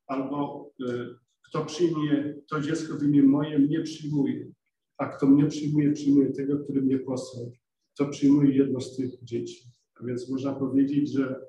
Albo 0.07 0.71
e, 0.89 1.15
kto 1.43 1.65
przyjmie 1.65 2.35
to 2.49 2.61
dziecko 2.61 2.95
w 2.95 3.03
imię 3.03 3.23
moje, 3.23 3.59
mnie 3.59 3.81
przyjmuje. 3.81 4.53
A 4.97 5.07
kto 5.07 5.27
mnie 5.27 5.47
przyjmuje, 5.47 5.93
przyjmuje 5.93 6.33
tego, 6.33 6.59
który 6.59 6.83
mnie 6.83 6.99
posłał. 6.99 7.53
To 7.99 8.09
przyjmuje 8.09 8.57
jedno 8.57 8.81
z 8.81 8.97
tych 8.97 9.11
dzieci. 9.23 9.69
A 9.95 10.07
więc 10.07 10.31
można 10.31 10.53
powiedzieć, 10.53 11.13
że 11.13 11.41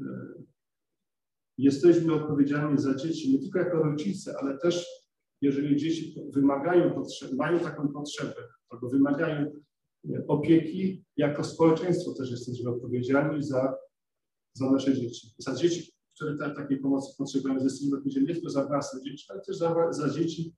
e, 0.00 0.04
jesteśmy 1.58 2.14
odpowiedzialni 2.14 2.78
za 2.78 2.94
dzieci 2.94 3.32
nie 3.32 3.38
tylko 3.38 3.58
jako 3.58 3.82
rodzice, 3.82 4.34
ale 4.40 4.58
też 4.58 4.86
jeżeli 5.40 5.76
dzieci 5.76 6.22
wymagają, 6.34 7.02
mają 7.36 7.60
taką 7.60 7.88
potrzebę 7.88 8.42
albo 8.68 8.88
wymagają 8.88 9.52
opieki, 10.28 11.04
jako 11.16 11.44
społeczeństwo 11.44 12.14
też 12.14 12.30
jesteśmy 12.30 12.70
odpowiedzialni 12.70 13.42
za, 13.42 13.74
za 14.52 14.70
nasze 14.70 14.94
dzieci. 14.94 15.28
Za 15.38 15.54
dzieci, 15.54 15.92
które 16.14 16.36
ta, 16.36 16.54
takiej 16.54 16.78
pomocy 16.78 17.16
potrzebują, 17.18 17.54
jesteśmy 17.54 18.22
nie 18.22 18.34
tylko 18.34 18.50
za 18.50 18.66
własne 18.66 19.02
dzieci, 19.02 19.26
ale 19.28 19.40
też 19.40 19.56
za, 19.56 19.92
za 19.92 20.10
dzieci, 20.10 20.54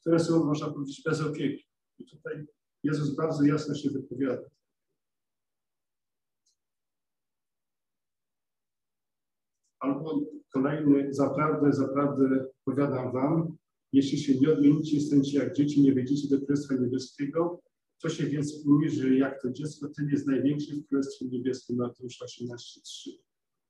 które 0.00 0.20
są, 0.20 0.44
można 0.44 0.70
powiedzieć, 0.70 1.02
bez 1.04 1.20
opieki. 1.20 1.64
I 1.98 2.04
tutaj 2.04 2.46
Jezus 2.82 3.16
bardzo 3.16 3.44
jasno 3.44 3.74
się 3.74 3.90
wypowiada. 3.90 4.42
Albo 9.80 10.20
kolejny, 10.52 11.14
zaprawdę, 11.14 11.72
zaprawdę 11.72 12.46
powiadam 12.64 13.12
wam, 13.12 13.56
Jeśli 13.92 14.18
się 14.18 14.34
nie 14.40 14.52
odmienicie, 14.52 15.00
staniecie 15.00 15.38
jak 15.38 15.54
dzieci, 15.54 15.82
nie 15.82 15.94
wejdziecie 15.94 16.28
do 16.28 16.38
Królestwa 16.38 16.74
Niebieskiego. 16.74 17.60
Co 17.98 18.08
się 18.08 18.26
więc 18.26 18.64
że 18.86 19.14
jak 19.14 19.42
to 19.42 19.50
dziecko, 19.50 19.88
ten 19.96 20.08
jest 20.08 20.26
największy 20.26 20.76
w 20.76 20.86
Królestwie 20.86 21.26
Niebieskim, 21.26 21.76
Mateusza 21.76 22.24
18:3. 22.24 23.10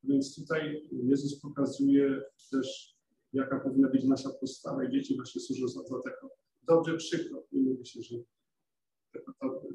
Więc 0.02 0.34
tutaj 0.34 0.88
Jezus 0.92 1.40
pokazuje 1.40 2.22
też, 2.50 2.96
jaka 3.32 3.60
powinna 3.60 3.88
być 3.88 4.04
nasza 4.04 4.30
postawa 4.30 4.84
i 4.84 4.90
dzieci 4.90 5.16
właśnie 5.16 5.40
służą 5.40 5.68
za, 5.68 5.82
za 5.82 6.02
taką 6.02 6.28
dobry 6.62 6.96
przykład. 6.96 7.44
I 7.52 7.58
mówi 7.58 7.86
się, 7.86 8.02
że 8.02 8.16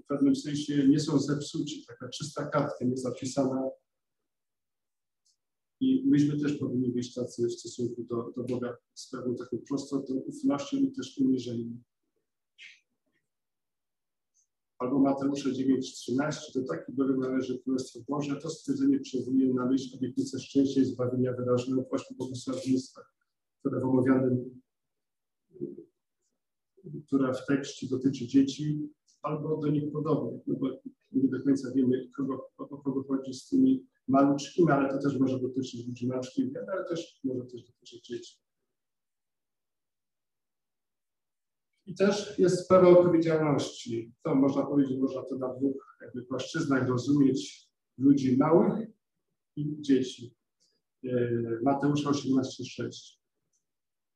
w 0.03 0.07
pewnym 0.07 0.35
sensie 0.35 0.87
nie 0.87 0.99
są 0.99 1.19
zepsuci, 1.19 1.85
taka 1.87 2.09
czysta 2.09 2.45
kartka 2.45 2.85
nie 2.85 2.97
zapisana. 2.97 3.69
I 5.79 6.03
myśmy 6.05 6.39
też 6.39 6.53
powinni 6.53 6.89
być 6.89 7.13
tacy 7.13 7.47
w 7.47 7.51
stosunku 7.51 8.03
do, 8.03 8.31
do 8.35 8.43
Boga 8.43 8.77
z 8.93 9.09
pewną 9.09 9.35
taką 9.35 9.57
prostotą, 9.67 10.13
ufnością 10.13 10.77
i 10.77 10.91
też 10.91 11.17
uniżeniem. 11.17 11.83
Albo 14.77 14.99
Mateusza 14.99 15.49
9,13, 15.49 16.53
to 16.53 16.63
taki 16.63 16.91
bowiem 16.91 17.19
należy 17.19 17.59
Królestwo 17.59 17.99
Boże, 18.07 18.35
to 18.35 18.49
stwierdzenie 18.49 18.99
przywołuje 18.99 19.53
na 19.53 19.65
myśl 19.65 19.97
obietnicę 19.97 20.39
szczęścia 20.39 20.81
i 20.81 20.85
zbawienia 20.85 21.33
wyrażoną 21.33 21.83
w 21.83 21.93
ośmiu 21.93 22.17
błogosławieństwach, 22.17 23.13
które 23.59 23.79
w 23.79 23.85
omawianym, 23.85 24.61
która 27.07 27.33
w 27.33 27.45
tekście 27.45 27.87
dotyczy 27.87 28.27
dzieci, 28.27 28.89
albo 29.21 29.57
do 29.57 29.67
nich 29.67 29.91
podobnych, 29.91 30.41
no 30.47 30.55
bo 30.55 30.69
nie 31.11 31.29
do 31.29 31.43
końca 31.43 31.71
wiemy, 31.71 32.09
kogo, 32.17 32.49
o 32.57 32.65
kogo 32.65 33.03
chodzi 33.03 33.33
z 33.33 33.49
tymi 33.49 33.85
maluczkimi, 34.07 34.71
ale 34.71 34.89
to 34.89 34.99
też 34.99 35.19
może 35.19 35.39
dotyczyć 35.39 35.87
ludzi 35.87 36.07
maluczkich, 36.07 36.53
ale 36.73 36.85
też 36.85 37.19
może 37.23 37.45
też 37.45 37.63
dotyczyć 37.63 38.07
dzieci. 38.07 38.45
I 41.85 41.95
też 41.95 42.39
jest 42.39 42.65
sprawa 42.65 42.89
odpowiedzialności. 42.89 44.13
To 44.23 44.35
można 44.35 44.65
powiedzieć, 44.65 44.99
można 44.99 45.21
to 45.21 45.35
na 45.35 45.53
dwóch 45.53 45.97
jakby 46.01 46.23
płaszczyznach 46.23 46.87
rozumieć 46.87 47.69
ludzi 47.97 48.37
małych 48.37 48.87
i 49.55 49.81
dzieci. 49.81 50.35
E, 51.03 51.09
Mateusza 51.63 52.09
18,6. 52.09 52.89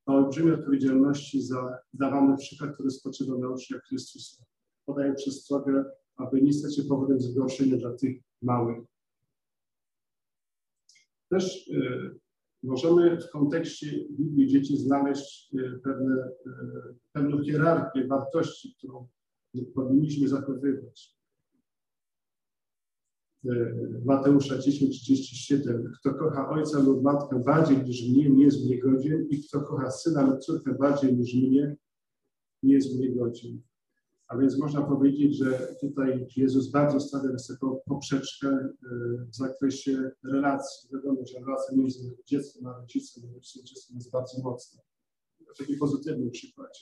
O 0.06 0.14
olbrzymiej 0.14 0.54
odpowiedzialności 0.54 1.42
za 1.42 1.78
dawany 1.94 2.38
przykład, 2.38 2.74
który 2.74 2.92
spoczywa 2.92 3.38
na 3.38 3.50
uczniach 3.50 3.82
Chrystusa. 3.82 4.44
Podaje 4.86 5.14
przestrogę, 5.14 5.86
aby 6.16 6.42
nie 6.42 6.54
stać 6.54 6.76
się 6.76 6.84
powodem 6.84 7.22
zgorszenia 7.22 7.78
dla 7.78 7.94
tych 7.94 8.22
małych. 8.42 8.89
Też 11.30 11.68
y, 11.68 12.20
możemy 12.64 13.22
w 13.22 13.30
kontekście 13.30 14.06
Biblii 14.10 14.48
dzieci 14.48 14.78
znaleźć 14.78 15.56
e, 15.56 15.80
pewne, 15.84 16.16
e, 16.16 16.52
pewną 17.12 17.44
hierarchię 17.44 18.08
wartości, 18.08 18.76
którą 18.78 19.08
powinniśmy 19.76 20.28
zachowywać. 20.28 21.20
E, 23.46 23.50
Mateusza 24.06 24.56
10:37. 24.56 25.92
Kto 26.00 26.14
kocha 26.14 26.50
ojca 26.50 26.80
lub 26.80 27.04
matkę 27.04 27.44
bardziej 27.46 27.84
niż 27.84 28.10
mnie, 28.10 28.30
nie 28.30 28.46
jest 28.46 28.66
mnie 28.66 28.80
godzien, 28.80 29.28
i 29.30 29.44
kto 29.44 29.62
kocha 29.62 29.92
syna 29.92 30.28
lub 30.28 30.40
córkę 30.40 30.74
bardziej 30.74 31.18
niż 31.18 31.34
mnie, 31.34 31.76
nie 32.64 32.74
jest 32.74 32.98
mnie 32.98 33.16
godzien. 33.16 33.62
A 34.30 34.38
więc 34.38 34.60
można 34.60 34.82
powiedzieć, 34.82 35.38
że 35.38 35.76
tutaj 35.82 36.28
Jezus 36.38 36.72
bardzo 36.72 37.00
stawia 37.00 37.32
wysoką 37.32 37.80
poprzeczkę 37.86 38.48
e, 38.48 38.76
w 39.32 39.36
zakresie 39.36 40.12
relacji. 40.24 40.90
Wiadomo, 40.94 41.26
że 41.26 41.40
relacja 41.40 41.78
między 41.78 42.18
dzieckiem 42.26 42.68
a 42.68 42.78
rodzicem, 42.78 43.24
rodzicem 43.34 43.96
jest 43.96 44.12
bardzo 44.12 44.42
mocna. 44.44 44.82
W 45.56 45.58
takim 45.58 45.80
pozytywnym 45.80 46.32
przykładzie. 46.32 46.82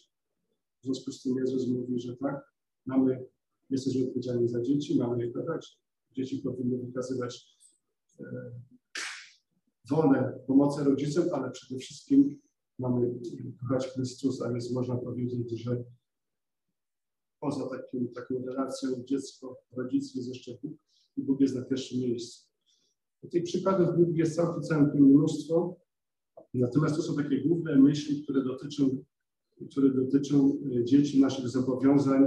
W 0.82 0.84
związku 0.84 1.12
z 1.12 1.22
tym 1.22 1.38
Jezus 1.38 1.68
mówi, 1.68 2.00
że 2.00 2.18
tak, 2.18 2.54
mamy, 2.86 3.26
jesteśmy 3.70 4.08
odpowiedzialni 4.08 4.48
za 4.48 4.62
dzieci, 4.62 5.00
mamy 5.00 5.26
je 5.26 5.32
kochać. 5.32 5.80
Dzieci 6.12 6.38
powinny 6.38 6.78
wykazywać 6.78 7.58
e, 8.20 8.24
wolę 9.90 10.40
pomocy 10.48 10.84
rodzicom, 10.84 11.24
ale 11.32 11.52
przede 11.52 11.80
wszystkim 11.80 12.40
mamy 12.80 13.20
kochać 13.62 13.88
Chrystusa, 13.88 14.54
więc 14.54 14.72
można 14.72 14.96
powiedzieć, 14.96 15.62
że 15.64 15.84
poza 17.40 17.70
takim, 17.70 18.14
taką 18.14 18.46
relacją 18.46 18.90
dziecko, 19.04 19.58
rodzic 19.78 20.16
jest 20.16 20.28
jeszcze 20.28 20.52
Bóg 20.64 20.74
i 21.18 21.24
Bóg 21.24 21.42
jest 21.42 21.56
na 21.56 21.66
pierwszym 21.66 22.00
miejscu. 22.00 22.48
Tych 23.32 23.44
przykładów 23.44 23.98
Biblii 23.98 24.18
jest 24.18 24.36
całkiem, 24.36 24.64
całkiem 24.64 25.04
mnóstwo, 25.04 25.80
natomiast 26.54 26.96
to 26.96 27.02
są 27.02 27.16
takie 27.16 27.42
główne 27.42 27.76
myśli, 27.76 28.24
które 28.24 28.44
dotyczą, 28.44 29.04
które 29.72 29.94
dotyczą 29.94 30.60
e, 30.76 30.86
dzieci, 30.86 31.22
naszych 31.22 31.50
zobowiązań. 31.50 32.24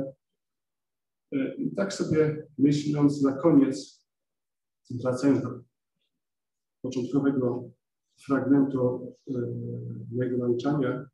E, 1.32 1.54
I 1.56 1.74
tak 1.74 1.92
sobie 1.92 2.46
myśląc 2.58 3.22
na 3.22 3.32
koniec, 3.32 4.06
wracając 4.90 5.42
do 5.42 5.60
początkowego 6.82 7.70
fragmentu 8.26 9.14
e, 9.28 9.32
mojego 10.12 10.38
nauczania, 10.38 11.08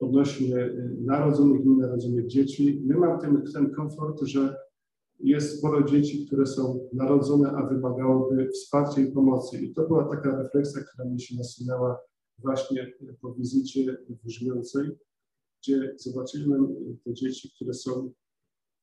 odnośnie 0.00 0.56
y, 0.56 0.96
narodzonych 1.00 1.64
i 1.64 1.68
nienarodzonych 1.68 2.26
dzieci. 2.26 2.82
My 2.86 2.96
mamy 2.96 3.20
ten, 3.20 3.42
ten 3.52 3.70
komfort, 3.70 4.22
że 4.22 4.56
jest 5.20 5.58
sporo 5.58 5.82
dzieci, 5.84 6.26
które 6.26 6.46
są 6.46 6.88
narodzone, 6.92 7.52
a 7.52 7.66
wymagałoby 7.66 8.48
wsparcia 8.48 9.00
i 9.00 9.12
pomocy. 9.12 9.60
I 9.60 9.74
to 9.74 9.86
była 9.86 10.08
taka 10.08 10.42
refleksja, 10.42 10.82
która 10.82 11.08
mi 11.08 11.20
się 11.20 11.36
nasunęła 11.36 12.00
właśnie 12.38 12.92
po 13.20 13.34
wizycie 13.34 13.96
w 14.08 14.26
Brzmiącej, 14.26 14.90
gdzie 15.62 15.94
zobaczyłem 15.98 16.74
te 17.04 17.14
dzieci, 17.14 17.52
które 17.56 17.74
są, 17.74 18.12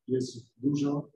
jest 0.08 0.36
dużo, 0.56 1.10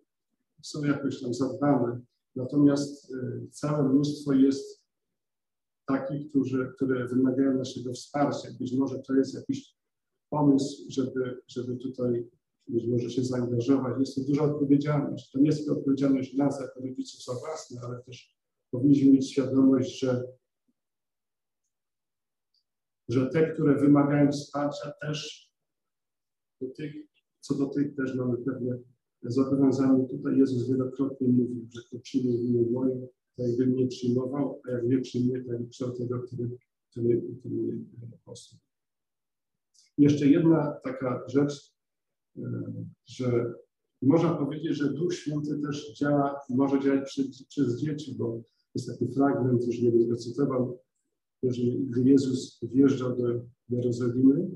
są 0.62 0.84
jakoś 0.84 1.22
tam 1.22 1.34
zadbane. 1.34 2.00
Natomiast 2.36 3.10
y, 3.14 3.48
całe 3.50 3.88
mnóstwo 3.88 4.32
jest 4.32 4.82
takich, 5.86 6.30
którzy, 6.30 6.72
które 6.76 7.08
wymagają 7.08 7.58
naszego 7.58 7.92
wsparcia. 7.92 8.48
Być 8.60 8.76
może 8.76 8.98
to 8.98 9.14
jest 9.14 9.34
jakiś 9.34 9.81
pomysł, 10.32 10.84
żeby, 10.88 11.42
żeby 11.46 11.76
tutaj 11.76 12.28
być 12.68 12.86
może 12.86 13.10
się 13.10 13.24
zaangażować. 13.24 14.00
Jest 14.00 14.14
to 14.14 14.20
duża 14.20 14.42
odpowiedzialność. 14.44 15.30
To 15.30 15.38
nie 15.38 15.46
jest 15.46 15.68
odpowiedzialność 15.68 16.34
nas 16.34 16.60
jako 16.60 16.80
rodziców 16.80 17.24
za 17.24 17.34
własne, 17.34 17.80
ale 17.84 18.02
też 18.02 18.36
powinniśmy 18.70 19.12
mieć 19.12 19.30
świadomość, 19.30 20.00
że, 20.00 20.24
że 23.08 23.26
te, 23.26 23.52
które 23.52 23.80
wymagają 23.80 24.32
wsparcia 24.32 24.92
też 25.00 25.50
do 26.60 26.68
tych, 26.68 26.94
co 27.40 27.54
do 27.54 27.66
tych 27.66 27.94
też 27.94 28.14
mamy 28.14 28.36
pewne 28.38 28.78
zobowiązania. 29.22 30.04
Tutaj 30.04 30.38
Jezus 30.38 30.68
wielokrotnie 30.68 31.28
mówił, 31.28 31.68
że 31.74 31.82
kto 31.86 31.98
przyjmie 31.98 32.38
w 32.38 32.44
imię 32.44 32.70
moje, 32.70 33.08
tak 33.36 33.46
jakby 33.46 33.66
mnie 33.66 33.86
przyjmował, 33.86 34.60
a 34.64 34.70
jak 34.70 34.84
nie 34.84 35.00
przyjmie, 35.00 35.44
tak 35.44 35.60
jak 35.60 35.98
tego, 35.98 36.22
który, 36.22 36.50
który, 36.90 37.22
który 37.40 37.86
osób. 38.26 38.71
Jeszcze 40.02 40.26
jedna 40.26 40.80
taka 40.84 41.22
rzecz, 41.28 41.74
e, 42.38 42.42
że 43.06 43.54
można 44.02 44.34
powiedzieć, 44.34 44.76
że 44.76 44.92
Duch 44.92 45.14
Święty 45.14 45.60
też 45.60 45.94
działa, 45.94 46.40
może 46.50 46.80
działać 46.80 47.18
przez, 47.48 47.80
dzieci, 47.80 48.14
bo 48.18 48.42
jest 48.74 48.88
taki 48.88 49.14
fragment, 49.14 49.66
już 49.66 49.80
nie 49.80 49.90
będę 49.90 50.16
cytował, 50.16 50.78
że 51.42 51.62
gdy 51.62 52.02
Jezus 52.10 52.60
wjeżdżał 52.62 53.16
do 53.16 53.44
Jerozolimy, 53.68 54.50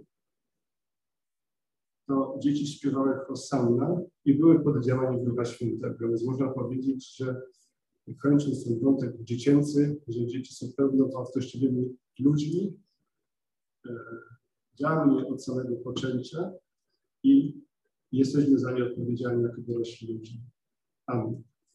to 2.09 2.39
dzieci 2.43 2.67
śpiewały 2.67 3.17
Hosanna 3.27 4.01
i 4.25 4.35
były 4.35 4.65
pod 4.65 4.85
działaniem 4.85 5.25
Ducha 5.25 5.45
Świętego. 5.45 6.09
Więc 6.09 6.25
można 6.25 6.49
powiedzieć, 6.49 7.17
że 7.17 7.43
kończąc 8.23 8.65
ten 8.65 8.81
wątek 8.81 9.23
dziecięcy, 9.23 10.01
że 10.09 10.27
dzieci 10.27 10.55
są 10.55 10.67
pełnowartościowymi 10.77 11.97
ludźmi, 12.19 12.81
e, 13.87 13.95
Działamy 14.79 15.21
je 15.21 15.29
od 15.29 15.45
samego 15.45 15.77
poczęcia 15.77 16.53
i 17.23 17.61
jesteśmy 18.13 18.59
za 18.59 18.73
nie 18.73 18.85
odpowiedzialni 18.85 19.43
jako 19.43 19.61
dorośli 19.61 20.15
ludzie. 20.15 20.35
Amen. 21.07 21.43